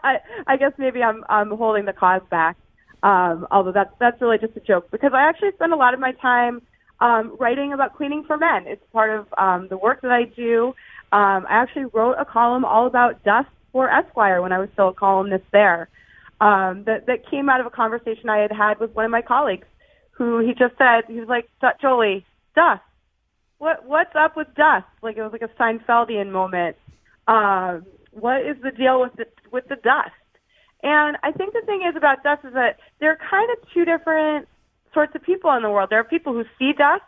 [0.48, 2.58] I guess maybe I'm I'm holding the cause back.
[3.04, 6.00] Um, although that's that's really just a joke because I actually spend a lot of
[6.00, 6.62] my time
[7.00, 8.66] um, writing about cleaning for men.
[8.68, 10.74] It's part of um, the work that I do.
[11.12, 14.90] Um, I actually wrote a column all about dust for Esquire when I was still
[14.90, 15.90] a columnist there.
[16.42, 19.22] Um, that that came out of a conversation I had had with one of my
[19.22, 19.68] colleagues,
[20.12, 21.50] who he just said he was like,
[21.82, 22.82] Jolie, dust.
[23.58, 24.86] What what's up with dust?
[25.02, 26.76] Like it was like a Seinfeldian moment.
[27.28, 30.12] Um, what is the deal with the with the dust?
[30.84, 33.86] And I think the thing is about dust is that there are kind of two
[33.86, 34.48] different
[34.96, 35.92] sorts of people in the world.
[35.92, 37.04] There are people who see dust,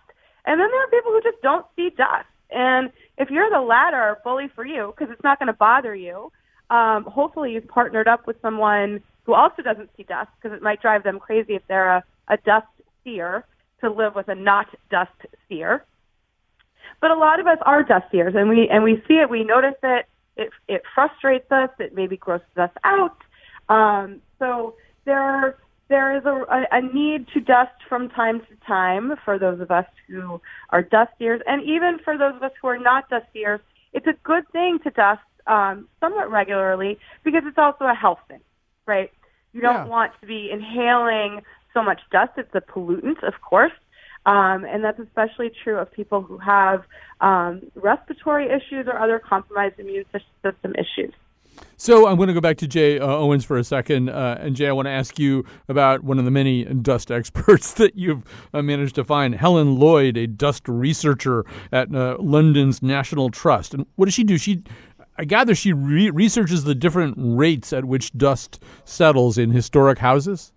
[0.46, 2.28] and then there are people who just don't see dust.
[2.52, 6.32] And if you're the latter, bully for you because it's not going to bother you.
[6.70, 10.82] Um, hopefully, you've partnered up with someone who also doesn't see dust because it might
[10.82, 12.68] drive them crazy if they're a, a dust
[13.04, 13.46] seer
[13.82, 15.12] to live with a not dust
[15.50, 15.84] seer.
[17.02, 19.30] But a lot of us are dust seers, and we and we see it.
[19.30, 20.06] We notice it.
[20.36, 21.70] It it frustrates us.
[21.80, 23.18] It maybe grosses us out.
[23.70, 25.58] Um, so there are
[25.90, 29.86] there is a, a, need to dust from time to time for those of us
[30.08, 33.62] who are dust seers, and even for those of us who are not dust seers,
[33.94, 38.42] it's a good thing to dust um, somewhat regularly because it's also a health thing,
[38.86, 39.12] right?
[39.54, 39.88] You don't yeah.
[39.88, 41.42] want to be inhaling
[41.74, 42.32] so much dust.
[42.38, 43.72] It's a pollutant, of course,
[44.26, 46.84] um, and that's especially true of people who have
[47.22, 50.06] um, respiratory issues or other compromised immune
[50.44, 51.14] system issues.
[51.80, 54.56] So I'm going to go back to Jay uh, Owens for a second, uh, and
[54.56, 58.24] Jay, I want to ask you about one of the many dust experts that you've
[58.52, 63.76] uh, managed to find, Helen Lloyd, a dust researcher at uh, London's National Trust.
[63.76, 64.40] And what does she do?
[64.40, 64.64] She,
[65.20, 70.52] I gather, she re- researches the different rates at which dust settles in historic houses.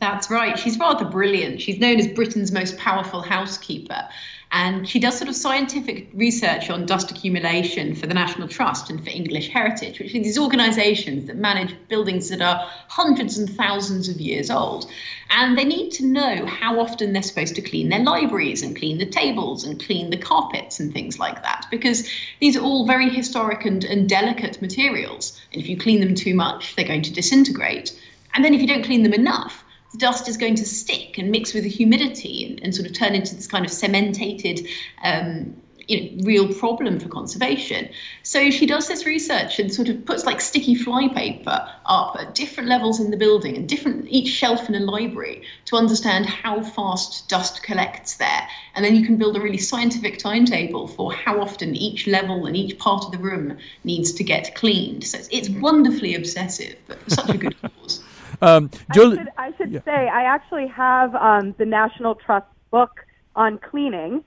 [0.00, 0.58] That's right.
[0.58, 1.60] She's rather brilliant.
[1.60, 4.08] She's known as Britain's most powerful housekeeper.
[4.52, 9.02] And she does sort of scientific research on dust accumulation for the National Trust and
[9.02, 14.08] for English Heritage, which are these organizations that manage buildings that are hundreds and thousands
[14.08, 14.90] of years old.
[15.30, 18.98] And they need to know how often they're supposed to clean their libraries and clean
[18.98, 22.08] the tables and clean the carpets and things like that, because
[22.40, 25.38] these are all very historic and, and delicate materials.
[25.52, 28.00] And if you clean them too much, they're going to disintegrate.
[28.32, 29.64] And then if you don't clean them enough,
[29.98, 33.14] dust is going to stick and mix with the humidity and, and sort of turn
[33.14, 34.66] into this kind of cementated
[35.02, 35.54] um,
[35.88, 37.88] you know, real problem for conservation.
[38.22, 42.68] So she does this research and sort of puts like sticky flypaper up at different
[42.68, 47.28] levels in the building and different each shelf in a library to understand how fast
[47.28, 48.48] dust collects there.
[48.74, 52.56] And then you can build a really scientific timetable for how often each level and
[52.56, 55.04] each part of the room needs to get cleaned.
[55.04, 58.02] So it's, it's wonderfully obsessive, but such a good cause.
[58.42, 59.80] Um, I should, I should yeah.
[59.84, 64.24] say I actually have um, the National Trust book on cleaning,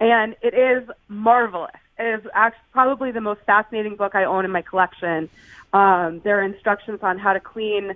[0.00, 1.70] and it is marvelous.
[1.98, 5.28] It is actually probably the most fascinating book I own in my collection.
[5.72, 7.94] Um, there are instructions on how to clean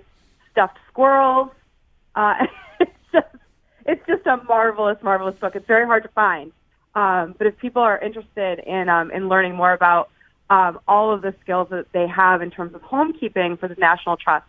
[0.51, 1.49] stuffed squirrels.
[2.15, 2.45] Uh,
[2.79, 3.27] it's just
[3.85, 5.55] it's just a marvelous, marvelous book.
[5.55, 6.51] It's very hard to find,
[6.95, 10.09] um, but if people are interested in um, in learning more about
[10.49, 14.17] um, all of the skills that they have in terms of homekeeping for the National
[14.17, 14.45] Trust,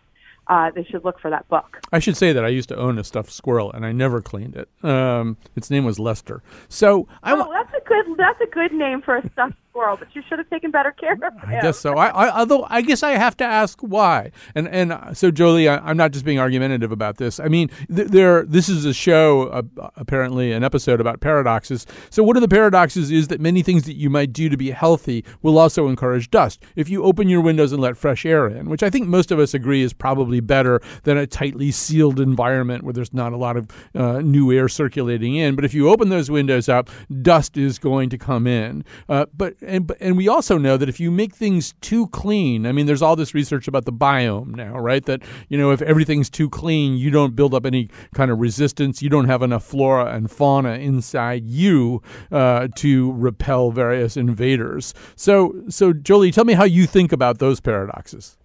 [0.49, 1.79] uh, they should look for that book.
[1.91, 4.55] I should say that I used to own a stuffed squirrel and I never cleaned
[4.55, 4.67] it.
[4.83, 6.41] Um, its name was Lester.
[6.67, 7.33] So I.
[7.33, 8.17] Oh, that's good.
[8.17, 11.13] That's a good name for a stuffed squirrel, but you should have taken better care
[11.13, 11.31] of him.
[11.45, 11.95] I guess so.
[11.95, 14.31] I, I, although I guess I have to ask why.
[14.55, 17.39] And and uh, so Jolie, I, am not just being argumentative about this.
[17.39, 18.43] I mean, th- there.
[18.43, 21.85] This is a show, uh, apparently an episode about paradoxes.
[22.09, 24.71] So one of the paradoxes is that many things that you might do to be
[24.71, 26.63] healthy will also encourage dust.
[26.75, 29.39] If you open your windows and let fresh air in, which I think most of
[29.39, 33.57] us agree is probably better than a tightly sealed environment where there's not a lot
[33.57, 35.55] of uh, new air circulating in.
[35.55, 36.89] But if you open those windows up,
[37.21, 38.83] dust is going to come in.
[39.07, 42.71] Uh, but and and we also know that if you make things too clean, I
[42.71, 45.05] mean, there's all this research about the biome now, right?
[45.05, 49.01] That you know, if everything's too clean, you don't build up any kind of resistance.
[49.01, 54.93] You don't have enough flora and fauna inside you uh, to repel various invaders.
[55.15, 58.37] So, so Jolie, tell me how you think about those paradoxes.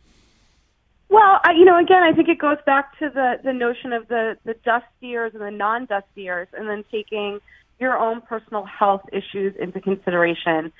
[1.08, 4.08] Well, I, you know, again, I think it goes back to the the notion of
[4.08, 7.40] the the dust seers and the non-dust seers, and then taking
[7.78, 10.72] your own personal health issues into consideration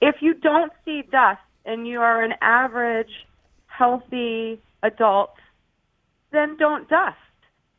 [0.00, 3.10] if you don't see dust and you are an average,
[3.66, 5.34] healthy adult,
[6.32, 7.16] then don't dust.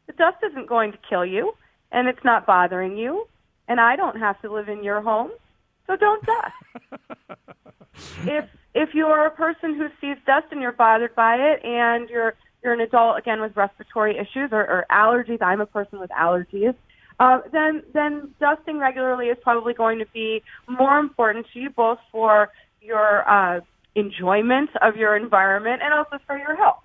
[0.08, 1.54] The dust isn't going to kill you,
[1.92, 3.28] and it's not bothering you,
[3.68, 5.32] and I don't have to live in your home,
[5.88, 7.02] so don't dust.
[8.26, 12.36] if if you're a person who sees dust and you're bothered by it, and you're
[12.64, 16.76] you're an adult again with respiratory issues or, or allergies, I'm a person with allergies
[17.20, 22.00] uh, then then dusting regularly is probably going to be more important to you both
[22.12, 22.50] for
[22.82, 23.60] your uh,
[23.96, 26.84] enjoyment of your environment and also for your health.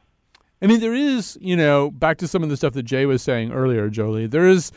[0.62, 3.22] I mean, there is, you know, back to some of the stuff that Jay was
[3.22, 4.72] saying earlier, Jolie, there is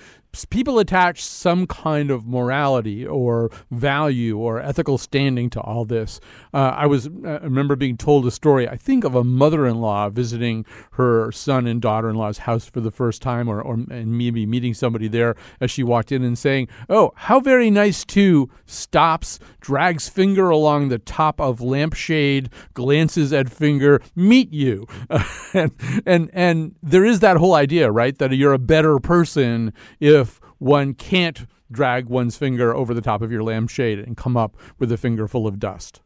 [0.50, 6.20] people attach some kind of morality or value or ethical standing to all this.
[6.54, 8.68] Uh, I was uh, I remember being told a story.
[8.68, 13.48] I think of a mother-in-law visiting her son and daughter-in-law's house for the first time,
[13.48, 17.40] or, or and maybe meeting somebody there as she walked in and saying, "Oh, how
[17.40, 24.52] very nice too." Stops, drags finger along the top of lampshade, glances at finger, meet
[24.52, 24.88] you,
[25.54, 25.72] and
[26.06, 30.27] and and there is that whole idea, right, that you're a better person if
[30.60, 34.92] one can't drag one's finger over the top of your lampshade and come up with
[34.92, 36.02] a finger full of dust?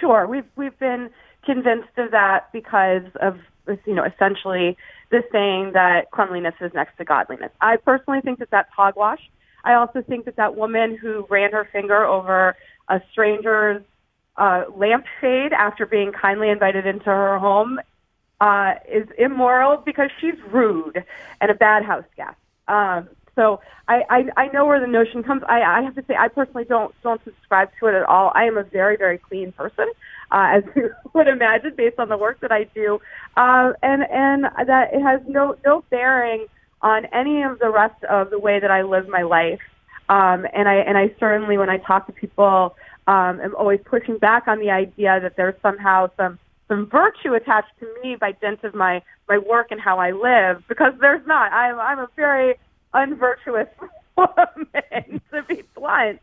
[0.00, 1.10] Sure, we've we've been
[1.44, 3.38] convinced of that because of
[3.86, 4.76] you know essentially
[5.10, 7.52] the saying that cleanliness is next to godliness.
[7.60, 9.20] I personally think that that's hogwash.
[9.64, 12.56] I also think that that woman who ran her finger over
[12.88, 13.82] a stranger's
[14.36, 17.78] uh, lampshade after being kindly invited into her home
[18.40, 21.04] uh, is immoral because she's rude
[21.40, 22.36] and a bad house guest.
[22.66, 25.42] Um, so I, I, I know where the notion comes.
[25.48, 28.32] I, I have to say I personally don't don't subscribe to it at all.
[28.34, 29.90] I am a very very clean person,
[30.30, 33.00] uh, as you would imagine, based on the work that I do,
[33.36, 36.46] uh, and and that it has no no bearing
[36.82, 39.60] on any of the rest of the way that I live my life.
[40.08, 44.18] Um, and I and I certainly when I talk to people, um, am always pushing
[44.18, 48.62] back on the idea that there's somehow some some virtue attached to me by dint
[48.64, 51.52] of my my work and how I live because there's not.
[51.52, 52.56] I'm I'm a very
[52.94, 53.68] unvirtuous
[54.16, 56.20] woman, to be blunt.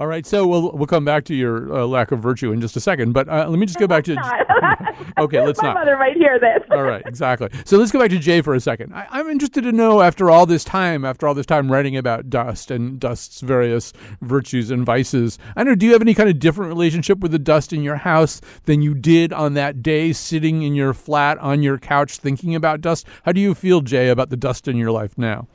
[0.00, 2.74] All right, so we'll we'll come back to your uh, lack of virtue in just
[2.74, 4.12] a second, but uh, let me just go back to.
[5.18, 5.74] okay, let's My not.
[5.74, 6.62] My mother might hear this.
[6.70, 7.50] all right, exactly.
[7.66, 8.94] So let's go back to Jay for a second.
[8.94, 12.30] I, am interested to know, after all this time, after all this time writing about
[12.30, 13.92] dust and dust's various
[14.22, 15.74] virtues and vices, I don't know.
[15.74, 18.80] Do you have any kind of different relationship with the dust in your house than
[18.80, 23.06] you did on that day, sitting in your flat on your couch thinking about dust?
[23.24, 25.46] How do you feel, Jay, about the dust in your life now?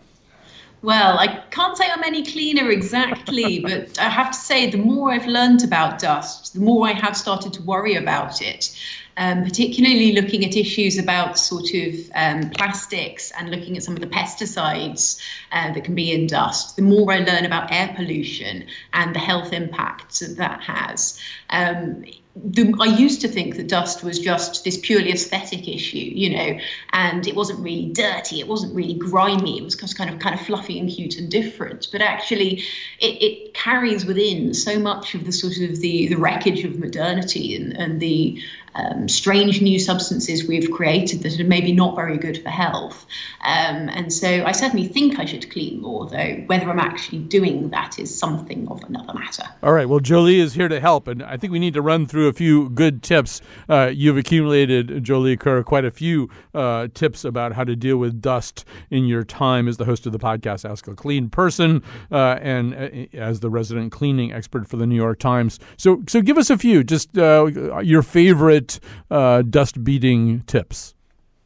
[0.86, 5.12] Well, I can't say I'm any cleaner exactly, but I have to say the more
[5.12, 8.72] I've learned about dust, the more I have started to worry about it.
[9.18, 14.02] um, particularly looking at issues about sort of um, plastics and looking at some of
[14.02, 15.20] the pesticides
[15.52, 19.20] uh, that can be in dust, the more I learn about air pollution and the
[19.20, 21.20] health impacts that that has.
[21.50, 22.04] Um,
[22.36, 26.60] the, I used to think that dust was just this purely aesthetic issue, you know,
[26.92, 30.36] and it wasn't really dirty, it wasn't really grimy, it was just kind of kind
[30.36, 31.88] of fluffy and cute and different.
[31.92, 32.62] But actually,
[33.00, 37.56] it, it carries within so much of the sort of the the wreckage of modernity
[37.56, 38.42] and, and the
[38.76, 43.06] um, strange new substances we've created that are maybe not very good for health.
[43.44, 47.70] Um, and so I certainly think I should clean more, though whether I'm actually doing
[47.70, 49.44] that is something of another matter.
[49.64, 49.88] All right.
[49.88, 52.34] Well, Jolie is here to help, and I think we need to run through a
[52.34, 53.42] few good tips.
[53.70, 58.22] Uh, you've accumulated, Jolie Kerr, quite a few uh, tips about how to deal with
[58.22, 62.38] dust in your time as the host of the podcast Ask a Clean Person uh,
[62.42, 65.60] and uh, as the resident cleaning expert for the New York Times.
[65.78, 67.46] So, so give us a few, just uh,
[67.82, 68.65] your favorite
[69.12, 70.96] uh, dust beating tips?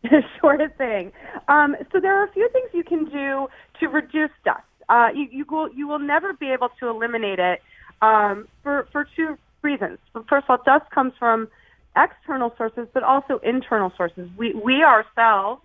[0.40, 1.12] sure thing.
[1.48, 3.48] Um, so there are a few things you can do
[3.80, 4.64] to reduce dust.
[4.88, 7.62] Uh, you, you, will you will never be able to eliminate it
[8.02, 10.00] um, for for two reasons.
[10.28, 11.48] First of all, dust comes from
[11.96, 14.30] external sources, but also internal sources.
[14.38, 15.62] We we ourselves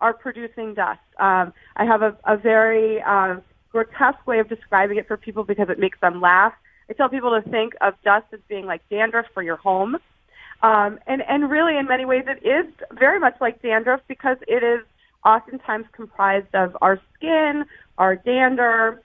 [0.00, 1.00] are producing dust.
[1.18, 3.36] Um, I have a, a very uh,
[3.70, 6.52] grotesque way of describing it for people because it makes them laugh.
[6.90, 9.96] I tell people to think of dust as being like dandruff for your home.
[10.62, 14.62] Um, and, and really, in many ways, it is very much like dandruff because it
[14.62, 14.86] is
[15.24, 17.64] oftentimes comprised of our skin,
[17.98, 19.02] our dander,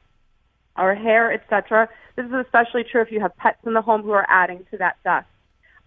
[0.75, 1.89] our hair, etc.
[2.15, 4.77] This is especially true if you have pets in the home who are adding to
[4.77, 5.27] that dust.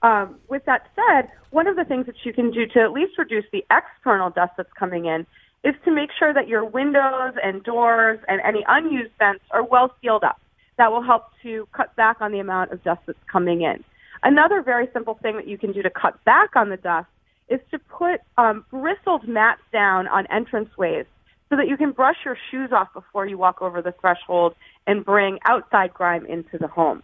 [0.03, 3.19] Um, with that said, one of the things that you can do to at least
[3.19, 5.27] reduce the external dust that's coming in
[5.63, 9.95] is to make sure that your windows and doors and any unused vents are well
[10.01, 10.41] sealed up.
[10.79, 13.85] That will help to cut back on the amount of dust that's coming in.
[14.23, 17.09] Another very simple thing that you can do to cut back on the dust
[17.49, 21.07] is to put um, bristled mats down on entranceways
[21.49, 24.55] so that you can brush your shoes off before you walk over the threshold
[24.87, 27.03] and bring outside grime into the home.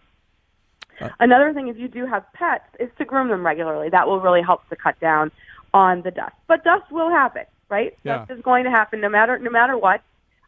[1.01, 3.89] Uh, Another thing, if you do have pets, is to groom them regularly.
[3.89, 5.31] That will really help to cut down
[5.73, 6.33] on the dust.
[6.47, 7.97] But dust will happen, right?
[8.03, 8.19] Yeah.
[8.19, 10.01] Dust is going to happen no matter no matter what.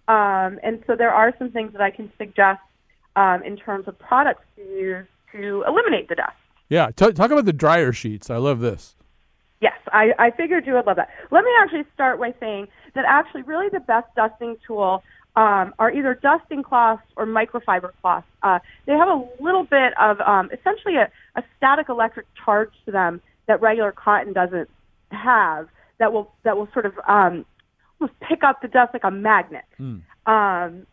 [0.07, 2.61] Um, and so there are some things that I can suggest
[3.15, 6.34] um, in terms of products to use to eliminate the dust.
[6.70, 8.30] Yeah, T- talk about the dryer sheets.
[8.30, 8.95] I love this.
[9.59, 11.09] Yes, I, I figured you would love that.
[11.32, 15.03] Let me actually start by saying that actually, really, the best dusting tool
[15.36, 18.28] um, are either dusting cloths or microfiber cloths.
[18.41, 22.91] Uh, they have a little bit of um, essentially a, a static electric charge to
[22.91, 24.70] them that regular cotton doesn't
[25.11, 25.67] have.
[25.97, 27.45] That will that will sort of um,
[27.99, 29.65] almost pick up the dust like a magnet.
[29.80, 30.01] Mm.
[30.26, 30.88] Um,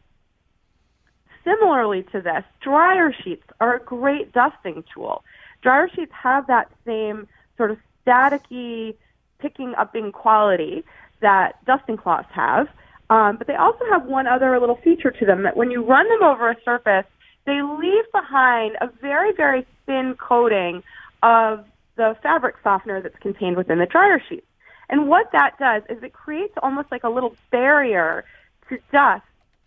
[1.45, 5.23] similarly to this, dryer sheets are a great dusting tool.
[5.63, 7.27] Dryer sheets have that same
[7.57, 8.95] sort of staticky
[9.39, 10.85] picking upping quality
[11.21, 12.69] that dusting cloths have.
[13.09, 16.09] Um, but they also have one other little feature to them that when you run
[16.09, 17.07] them over a surface,
[17.45, 20.83] they leave behind a very, very thin coating
[21.23, 21.65] of
[21.97, 24.45] the fabric softener that's contained within the dryer sheet.
[24.89, 28.25] And what that does is it creates almost like a little barrier
[28.69, 29.25] to dust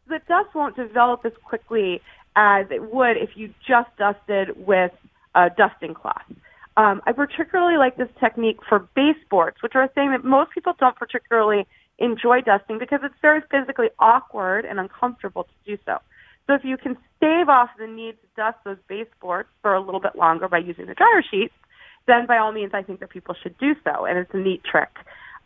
[0.09, 2.01] that dust won't develop as quickly
[2.35, 4.91] as it would if you just dusted with
[5.39, 6.27] uh, dusting cloth.
[6.75, 10.73] Um, I particularly like this technique for baseboards, which are a thing that most people
[10.79, 11.65] don't particularly
[11.97, 15.97] enjoy dusting because it's very physically awkward and uncomfortable to do so.
[16.47, 19.99] So if you can stave off the need to dust those baseboards for a little
[19.99, 21.53] bit longer by using the dryer sheets,
[22.07, 24.63] then by all means, I think that people should do so, and it's a neat
[24.63, 24.89] trick.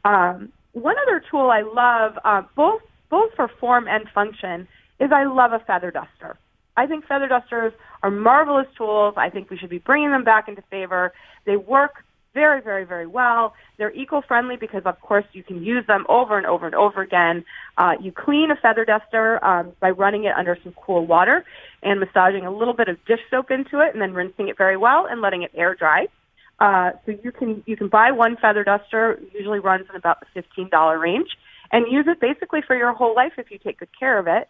[0.05, 4.67] Um, one other tool I love, uh, both both for form and function,
[4.99, 6.37] is I love a feather duster.
[6.76, 9.13] I think feather dusters are marvelous tools.
[9.17, 11.13] I think we should be bringing them back into favor.
[11.45, 12.03] They work
[12.34, 13.53] very, very, very well.
[13.78, 17.45] They're eco-friendly because, of course, you can use them over and over and over again.
[17.78, 21.45] Uh, you clean a feather duster um, by running it under some cool water
[21.84, 24.78] and massaging a little bit of dish soap into it, and then rinsing it very
[24.78, 26.07] well and letting it air dry.
[26.59, 29.19] Uh, so you can you can buy one feather duster.
[29.34, 31.30] Usually runs in about the fifteen dollar range,
[31.71, 34.47] and use it basically for your whole life if you take good care of it.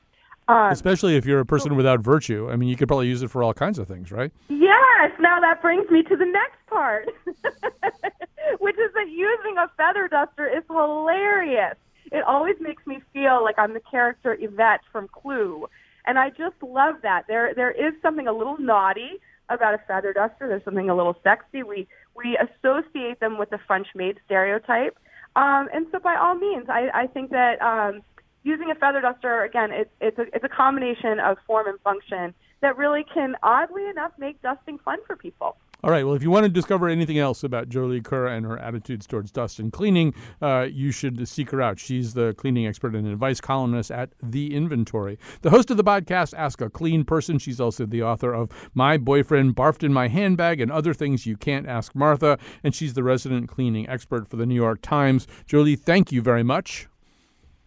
[0.47, 2.49] Um, Especially if you're a person without virtue.
[2.51, 4.31] I mean, you could probably use it for all kinds of things, right?
[4.49, 5.11] Yes.
[5.19, 7.07] Now that brings me to the next part,
[8.59, 11.75] which is that using a feather duster is hilarious.
[12.11, 15.67] It always makes me feel like I'm the character Yvette from Clue,
[16.05, 17.23] and I just love that.
[17.27, 20.47] There, there is something a little naughty about a feather duster.
[20.47, 21.63] There's something a little sexy.
[21.63, 24.97] We we associate them with the French maid stereotype,
[25.35, 27.61] um, and so by all means, I, I think that.
[27.61, 28.01] Um,
[28.43, 32.33] using a feather duster, again, it's it's a, it's a combination of form and function
[32.61, 35.57] that really can, oddly enough, make dusting fun for people.
[35.83, 36.05] All right.
[36.05, 39.31] Well, if you want to discover anything else about Jolie Kerr and her attitudes towards
[39.31, 41.77] dust and cleaning, uh, you should seek her out.
[41.77, 45.19] She's the cleaning expert and advice columnist at The Inventory.
[45.41, 47.37] The host of the podcast, Ask a Clean Person.
[47.37, 51.35] She's also the author of My Boyfriend Barfed in My Handbag and Other Things You
[51.35, 52.39] Can't Ask Martha.
[52.63, 55.27] And she's the resident cleaning expert for the New York Times.
[55.45, 56.87] Jolie, thank you very much.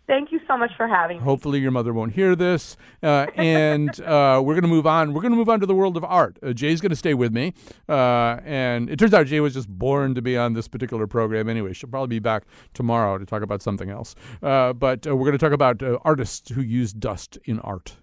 [0.07, 1.25] Thank you so much for having me.
[1.25, 2.77] Hopefully, your mother won't hear this.
[3.03, 5.13] Uh, and uh, we're going to move on.
[5.13, 6.39] We're going to move on to the world of art.
[6.43, 7.55] Uh, Jay's going to stay with me.
[7.89, 11.49] Uh, and it turns out Jay was just born to be on this particular program
[11.49, 11.73] anyway.
[11.73, 14.15] She'll probably be back tomorrow to talk about something else.
[14.43, 17.97] Uh, but uh, we're going to talk about artists who use dust in art.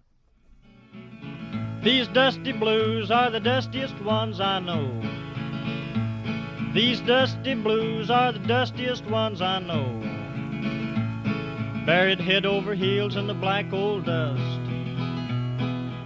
[1.83, 4.89] These dusty blues are the dustiest ones I know.
[6.73, 10.22] These dusty blues are the dustiest ones I know
[11.85, 14.41] buried head over heels in the black old dust.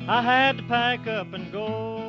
[0.10, 2.07] I had to pack up and go.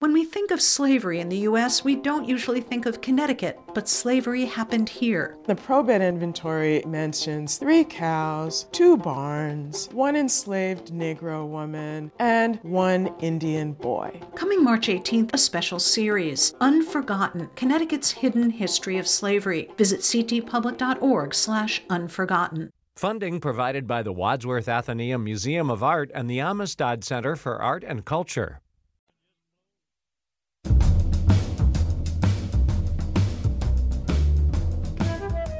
[0.00, 3.86] When we think of slavery in the U.S., we don't usually think of Connecticut, but
[3.86, 5.36] slavery happened here.
[5.44, 13.74] The probate inventory mentions three cows, two barns, one enslaved Negro woman, and one Indian
[13.74, 14.18] boy.
[14.36, 19.68] Coming March 18th, a special series, Unforgotten, Connecticut's Hidden History of Slavery.
[19.76, 22.72] Visit ctpublic.org slash unforgotten.
[22.96, 27.84] Funding provided by the Wadsworth Atheneum Museum of Art and the Amistad Center for Art
[27.84, 28.62] and Culture.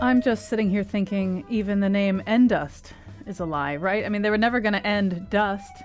[0.02, 2.92] I'm just sitting here thinking even the name Endust
[3.26, 4.06] is a lie, right?
[4.06, 5.82] I mean, they were never going to end dust.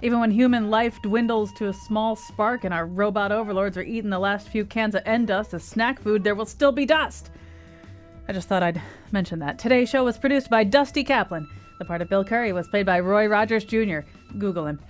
[0.00, 4.08] Even when human life dwindles to a small spark and our robot overlords are eating
[4.08, 7.30] the last few cans of Endust as snack food, there will still be dust.
[8.26, 8.80] I just thought I'd
[9.12, 9.58] mention that.
[9.58, 11.46] Today's show was produced by Dusty Kaplan.
[11.78, 13.98] The part of Bill Curry was played by Roy Rogers Jr.
[14.38, 14.80] Google him.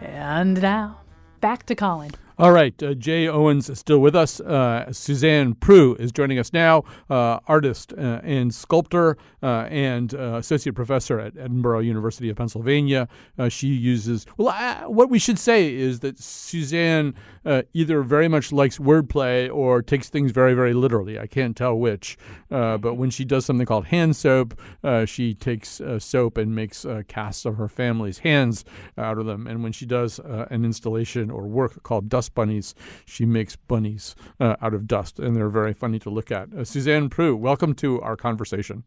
[0.00, 1.00] And now,
[1.40, 2.10] back to Colin.
[2.40, 4.40] All right, uh, Jay Owens is still with us.
[4.40, 10.36] Uh, Suzanne Proulx is joining us now, uh, artist uh, and sculptor uh, and uh,
[10.36, 13.08] associate professor at Edinboro University of Pennsylvania.
[13.50, 17.14] she uses, well, what we should say is that Suzanne
[17.74, 21.18] either very much likes wordplay or takes things very, very literally.
[21.18, 22.16] I can't tell which.
[22.48, 24.58] but when she does something called hand soap,
[25.04, 28.64] she takes soap and makes casts of her family's hands
[28.96, 29.46] out of them.
[29.46, 32.74] And when she does an installation or work called dust bunnies.
[33.04, 36.52] She makes bunnies uh, out of dust, and they're very funny to look at.
[36.52, 38.84] Uh, Suzanne Proulx, welcome to our conversation.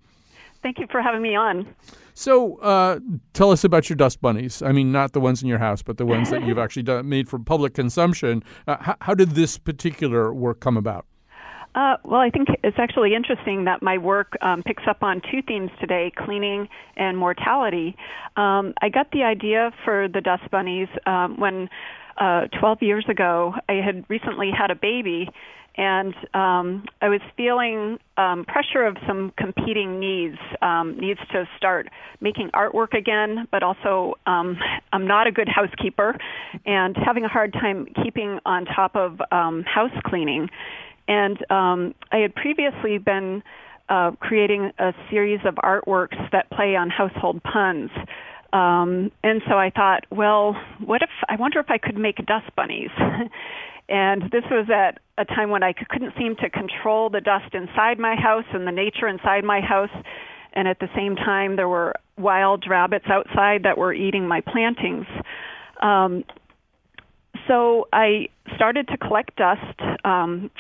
[0.64, 1.68] Thank you for having me on.
[2.14, 3.00] So, uh,
[3.34, 4.62] tell us about your dust bunnies.
[4.62, 7.10] I mean, not the ones in your house, but the ones that you've actually done,
[7.10, 8.44] made for public consumption.
[8.66, 11.06] Uh, how, how, did this particular work come about?
[11.76, 15.42] Uh, well, I think it's actually interesting that my work um, picks up on two
[15.42, 17.96] themes today cleaning and mortality.
[18.38, 21.70] Um, I got the idea for the dust bunnies um, when
[22.18, 25.30] uh, 12 years ago, I had recently had a baby,
[25.76, 30.38] and um, I was feeling um, pressure of some competing needs.
[30.62, 31.88] Um, needs to start
[32.22, 34.58] making artwork again, but also um,
[34.92, 36.16] I'm not a good housekeeper,
[36.66, 40.50] and having a hard time keeping on top of um, house cleaning.
[41.08, 43.44] And um, I had previously been
[43.90, 47.90] uh, creating a series of artworks that play on household puns.
[48.54, 52.56] Um, and so I thought, well, what if I wonder if I could make dust
[52.56, 52.92] bunnies?
[53.90, 57.98] and this was at a time when I couldn't seem to control the dust inside
[57.98, 59.90] my house and the nature inside my house.
[60.54, 65.08] And at the same time, there were wild rabbits outside that were eating my plantings.
[65.82, 66.24] Um,
[67.48, 70.52] so I started to collect dust, um,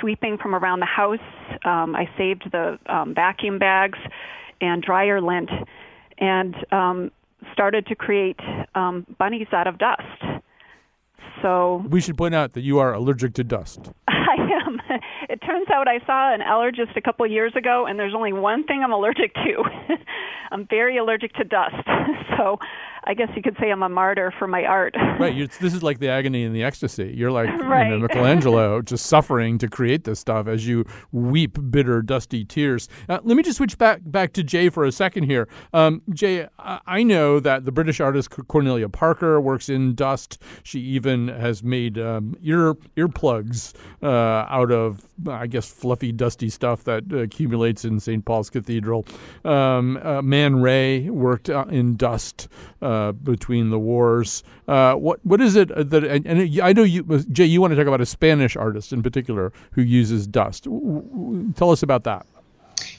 [0.00, 1.18] sweeping from around the house.
[1.64, 3.98] Um, I saved the um, vacuum bags
[4.60, 5.50] and dryer lint,
[6.18, 7.10] and um,
[7.52, 8.38] started to create
[8.74, 10.42] um, bunnies out of dust.
[11.40, 13.90] So we should point out that you are allergic to dust.
[14.08, 14.36] I
[14.66, 14.80] am.
[15.28, 18.32] It turns out I saw an allergist a couple of years ago, and there's only
[18.32, 19.64] one thing I'm allergic to.
[20.52, 21.74] I'm very allergic to dust.
[22.38, 22.58] So
[23.04, 24.94] I guess you could say I'm a martyr for my art.
[25.18, 25.50] right.
[25.60, 27.12] this is like the agony and the ecstasy.
[27.16, 27.86] You're like right.
[27.86, 32.88] you know, Michelangelo, just suffering to create this stuff as you weep bitter, dusty tears.
[33.08, 35.48] Uh, let me just switch back back to Jay for a second here.
[35.72, 40.40] Um, Jay, I know that the British artist Cornelia Parker works in dust.
[40.62, 46.84] She even has made um, ear earplugs uh, out of, I guess, fluffy, dusty stuff
[46.84, 48.24] that accumulates in St.
[48.24, 49.06] Paul's Cathedral.
[49.44, 52.48] Um, uh, Man Ray worked uh, in dust.
[52.80, 54.42] Uh, uh, between the wars.
[54.68, 57.86] Uh, what what is it that and I know you Jay you want to talk
[57.86, 60.64] about a Spanish artist in particular who uses dust.
[61.56, 62.26] Tell us about that.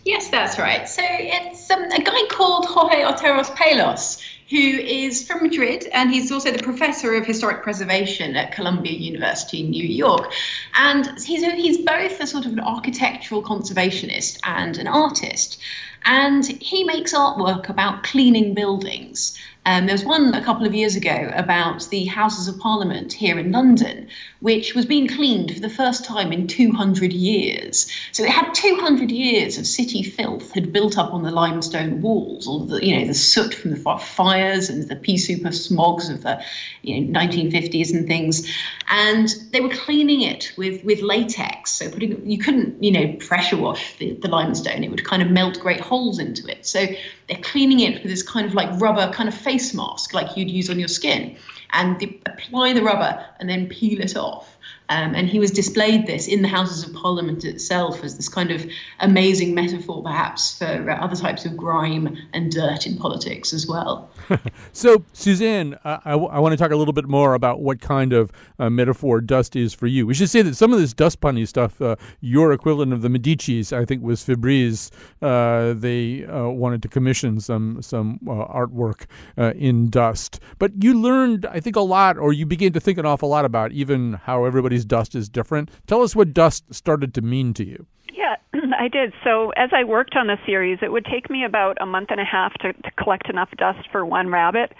[0.06, 0.88] Yes, that's right.
[0.88, 6.52] So it's um, a guy called Jorge Otero-Pailos, who is from Madrid and he's also
[6.52, 10.32] the professor of historic preservation at Columbia University in New York.
[10.76, 15.62] And he's, he's both a sort of an architectural conservationist and an artist.
[16.06, 19.38] And he makes artwork about cleaning buildings.
[19.66, 23.40] Um, there was one a couple of years ago about the Houses of Parliament here
[23.40, 24.10] in London,
[24.42, 27.90] which was being cleaned for the first time in 200 years.
[28.12, 32.46] So it had 200 years of city filth had built up on the limestone walls,
[32.46, 36.10] all the you know the soot from the fires and the pea soup of smogs
[36.10, 36.44] of the
[36.82, 38.52] you know 1950s and things,
[38.90, 41.72] and they were cleaning it with with latex.
[41.72, 45.32] So putting you couldn't you know pressure wash the, the limestone; it would kind of
[45.32, 46.66] melt great holes into it.
[46.66, 46.86] So
[47.30, 50.50] they're cleaning it with this kind of like rubber kind of face mask like you'd
[50.50, 51.38] use on your skin
[51.72, 54.58] and apply the rubber and then peel it off
[54.90, 58.52] um, and he was displayed this in the Houses of Parliament itself as this kind
[58.52, 58.66] of
[59.00, 64.10] amazing metaphor, perhaps, for uh, other types of grime and dirt in politics as well.
[64.74, 68.70] so, Suzanne, I, want to talk a little bit more about what kind of uh,
[68.70, 70.06] metaphor dust is for you.
[70.06, 73.10] We should say that some of this dust bunny stuff, uh, your equivalent of the
[73.10, 74.92] Medicis, I think, was Febreze.
[75.22, 79.06] Uh, they uh, wanted to commission some some artwork
[79.38, 83.06] in dust, but you learned, I think, a lot, or you began to think an
[83.06, 85.70] awful lot about even how everybody everybody's dust is different.
[85.88, 87.86] Tell us what dust started to mean to you.
[88.12, 88.36] Yeah,
[88.80, 89.14] I did.
[89.24, 92.20] So as I worked on the series, it would take me about a month and
[92.20, 94.74] a half to, to collect enough dust for one rabbit.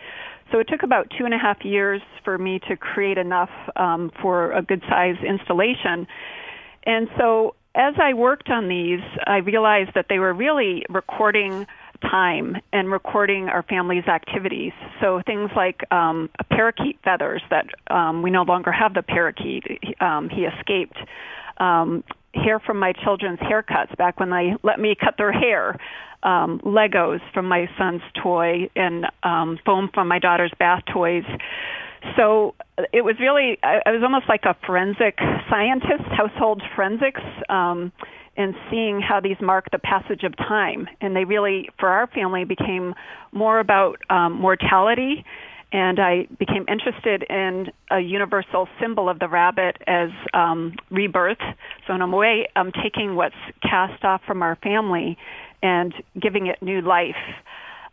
[0.52, 4.12] So it took about two and a half years for me to create enough um,
[4.22, 6.08] for a good size installation.
[6.86, 11.66] And so as I worked on these, I realized that they were really recording
[12.10, 14.72] time and recording our family's activities.
[15.02, 19.64] So things like um, parakeet feathers that um, we no longer have the parakeet.
[20.00, 20.98] Um, he escaped.
[21.58, 25.78] Um, hair from my children's haircuts back when they let me cut their hair.
[26.24, 31.26] Um, Legos from my son's toy and um, foam from my daughter's bath toys.
[32.18, 32.56] So
[32.92, 35.18] it was really, I, I was almost like a forensic
[35.50, 37.22] scientist, household forensics.
[37.50, 37.92] Um,
[38.36, 40.88] and seeing how these mark the passage of time.
[41.02, 42.96] And they really, for our family, became
[43.32, 45.24] more about um, mortality.
[45.72, 51.40] And I became interested in a universal symbol of the rabbit as um, rebirth.
[51.88, 55.18] So, in a way, I'm taking what's cast off from our family
[55.64, 57.16] and giving it new life.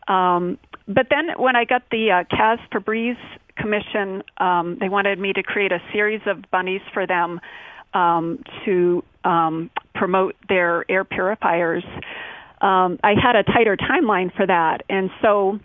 [0.07, 3.17] Um, but then, when I got the uh, Kaz Febreze
[3.57, 7.39] commission, um, they wanted me to create a series of bunnies for them
[7.93, 11.83] um, to um, promote their air purifiers.
[12.61, 15.59] Um, I had a tighter timeline for that, and so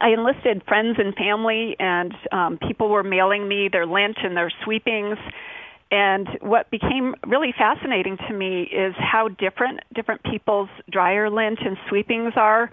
[0.00, 4.50] I enlisted friends and family, and um, people were mailing me their lint and their
[4.64, 5.18] sweepings.
[5.90, 11.76] And what became really fascinating to me is how different different people's dryer lint and
[11.88, 12.70] sweepings are.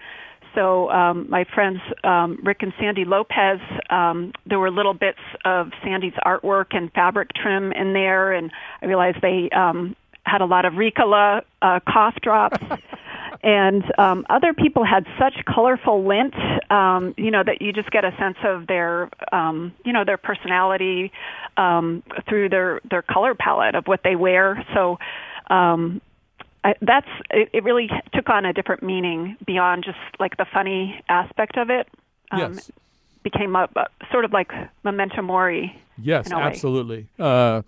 [0.54, 3.60] So um, my friends um, Rick and Sandy Lopez,
[3.90, 8.50] um, there were little bits of Sandy's artwork and fabric trim in there, and
[8.82, 9.94] I realized they um,
[10.30, 12.58] had a lot of Ricola uh, cough drops.
[13.42, 16.34] and um, other people had such colorful lint,
[16.70, 20.18] um, you know, that you just get a sense of their, um, you know, their
[20.18, 21.10] personality
[21.56, 24.64] um, through their their color palette of what they wear.
[24.74, 24.98] So
[25.48, 26.00] um,
[26.62, 31.02] I, that's it, it really took on a different meaning beyond just like the funny
[31.08, 31.88] aspect of it.
[32.30, 32.70] Um, yes.
[33.22, 34.50] Became a, a, sort of like
[34.82, 35.76] memento mori.
[35.98, 37.06] Yes, absolutely.
[37.18, 37.60] Uh,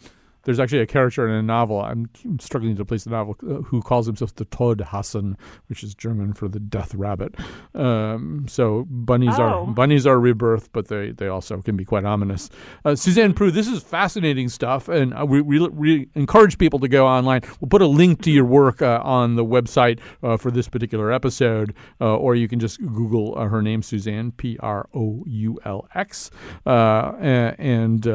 [0.44, 1.80] there's actually a character in a novel.
[1.80, 2.08] I'm
[2.40, 5.36] struggling to place the novel uh, who calls himself the Todhasen,
[5.68, 7.34] which is German for the death rabbit.
[7.74, 9.42] Um, so bunnies oh.
[9.42, 12.50] are bunnies are rebirth, but they, they also can be quite ominous.
[12.84, 16.88] Uh, Suzanne Proulx, this is fascinating stuff, and uh, we, we, we, encourage people to
[16.88, 17.42] go online.
[17.60, 21.12] We'll put a link to your work uh, on the website uh, for this particular
[21.12, 25.88] episode, uh, or you can just Google her name, Suzanne P R O U L
[25.94, 26.30] X,
[26.66, 28.06] and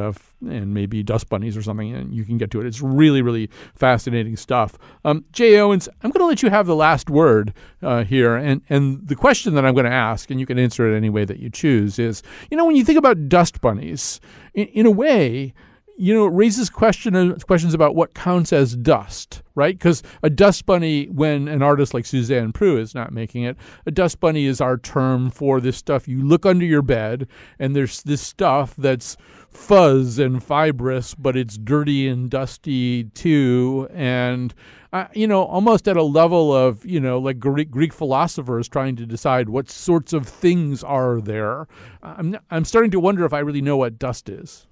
[0.42, 2.68] and maybe dust bunnies or something, and you can get to it.
[2.68, 4.78] It's really, really fascinating stuff.
[5.04, 8.62] Um, Jay Owens, I'm going to let you have the last word uh, here, and
[8.70, 11.26] and the question that I'm going to ask, and you can answer it any way
[11.26, 14.20] that you choose, is you know when you think about dust bunnies,
[14.54, 15.54] in, in a way,
[15.98, 19.76] you know, it raises question, questions about what counts as dust, right?
[19.76, 23.92] Because a dust bunny, when an artist like Suzanne Proulx is not making it, a
[23.92, 26.08] dust bunny is our term for this stuff.
[26.08, 27.28] You look under your bed,
[27.58, 29.18] and there's this stuff that's
[29.50, 33.88] fuzz and fibrous, but it's dirty and dusty too.
[33.92, 34.54] And,
[34.94, 38.96] uh, you know, almost at a level of, you know, like Greek, Greek philosophers trying
[38.98, 41.68] to decide what sorts of things are there.
[42.04, 44.68] I'm, I'm starting to wonder if I really know what dust is.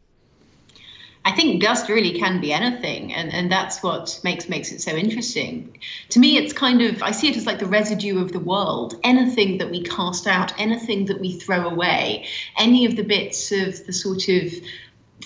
[1.27, 4.95] I think dust really can be anything, and, and that's what makes makes it so
[4.95, 5.75] interesting.
[6.09, 8.99] To me, it's kind of I see it as like the residue of the world.
[9.03, 13.87] Anything that we cast out, anything that we throw away, any of the bits of
[13.87, 14.53] the sort of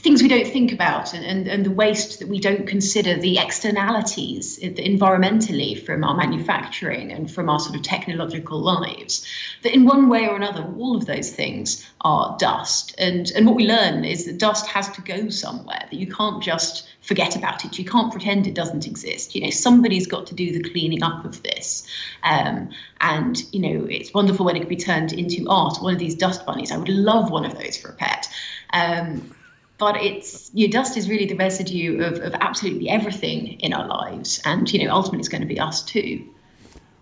[0.02, 3.38] things we don't think about and, and, and the waste that we don't consider the
[3.38, 9.28] externalities environmentally from our manufacturing and from our sort of technological lives
[9.62, 12.96] that in one way or another all of those things are dust.
[12.98, 16.42] And and what we learn is that dust has to go somewhere that you can't
[16.42, 17.78] just forget about it.
[17.78, 19.36] You can't pretend it doesn't exist.
[19.36, 21.86] You know somebody's got to do the cleaning up of this.
[22.24, 22.70] Um,
[23.02, 26.16] and you know it's wonderful when it can be turned into art one of these
[26.16, 26.72] dust bunnies.
[26.72, 28.30] I would love one of those for a pet.
[28.72, 29.36] Um,
[29.80, 34.42] but it's your dust is really the residue of, of absolutely everything in our lives.
[34.46, 36.24] And you know ultimately it's going to be us too.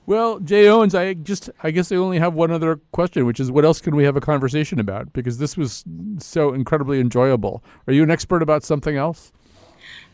[0.06, 3.52] Well jay owens i just i guess i only have one other question which is
[3.52, 5.12] what else can we have a conversation about?
[5.12, 5.84] Because this was
[6.20, 7.64] so incredibly enjoyable.
[7.88, 9.34] Are you an expert about something else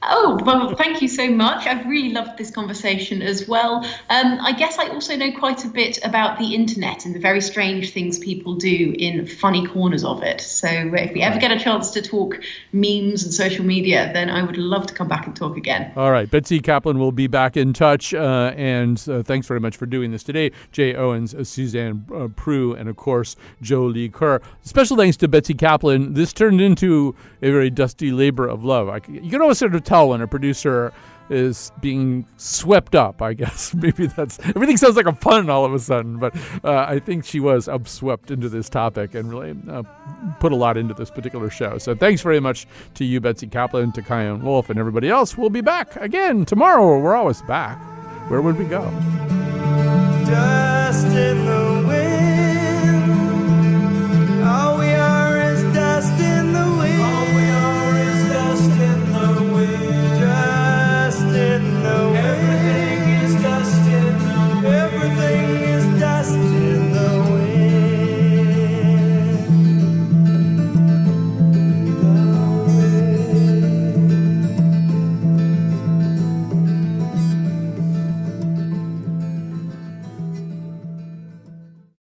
[0.05, 1.65] Oh, well, thank you so much.
[1.65, 3.85] I've really loved this conversation as well.
[4.09, 7.41] Um, I guess I also know quite a bit about the internet and the very
[7.41, 10.41] strange things people do in funny corners of it.
[10.41, 12.39] So if we ever get a chance to talk
[12.73, 15.91] memes and social media, then I would love to come back and talk again.
[15.95, 16.29] All right.
[16.29, 18.13] Betsy Kaplan will be back in touch.
[18.13, 20.51] Uh, and uh, thanks very much for doing this today.
[20.71, 24.41] Jay Owens, uh, Suzanne uh, Proulx, and of course, Jolie Kerr.
[24.61, 26.13] Special thanks to Betsy Kaplan.
[26.13, 28.89] This turned into a very dusty labor of love.
[28.89, 30.91] I, you can always sort of tell when a producer
[31.29, 33.21] is being swept up.
[33.21, 36.85] I guess maybe that's everything sounds like a pun all of a sudden, but uh,
[36.87, 39.83] I think she was upswept into this topic and really uh,
[40.39, 41.77] put a lot into this particular show.
[41.77, 42.65] So thanks very much
[42.95, 45.37] to you, Betsy Kaplan, to Chion Wolf, and everybody else.
[45.37, 46.99] We'll be back again tomorrow.
[46.99, 47.77] We're always back.
[48.29, 48.81] Where would we go?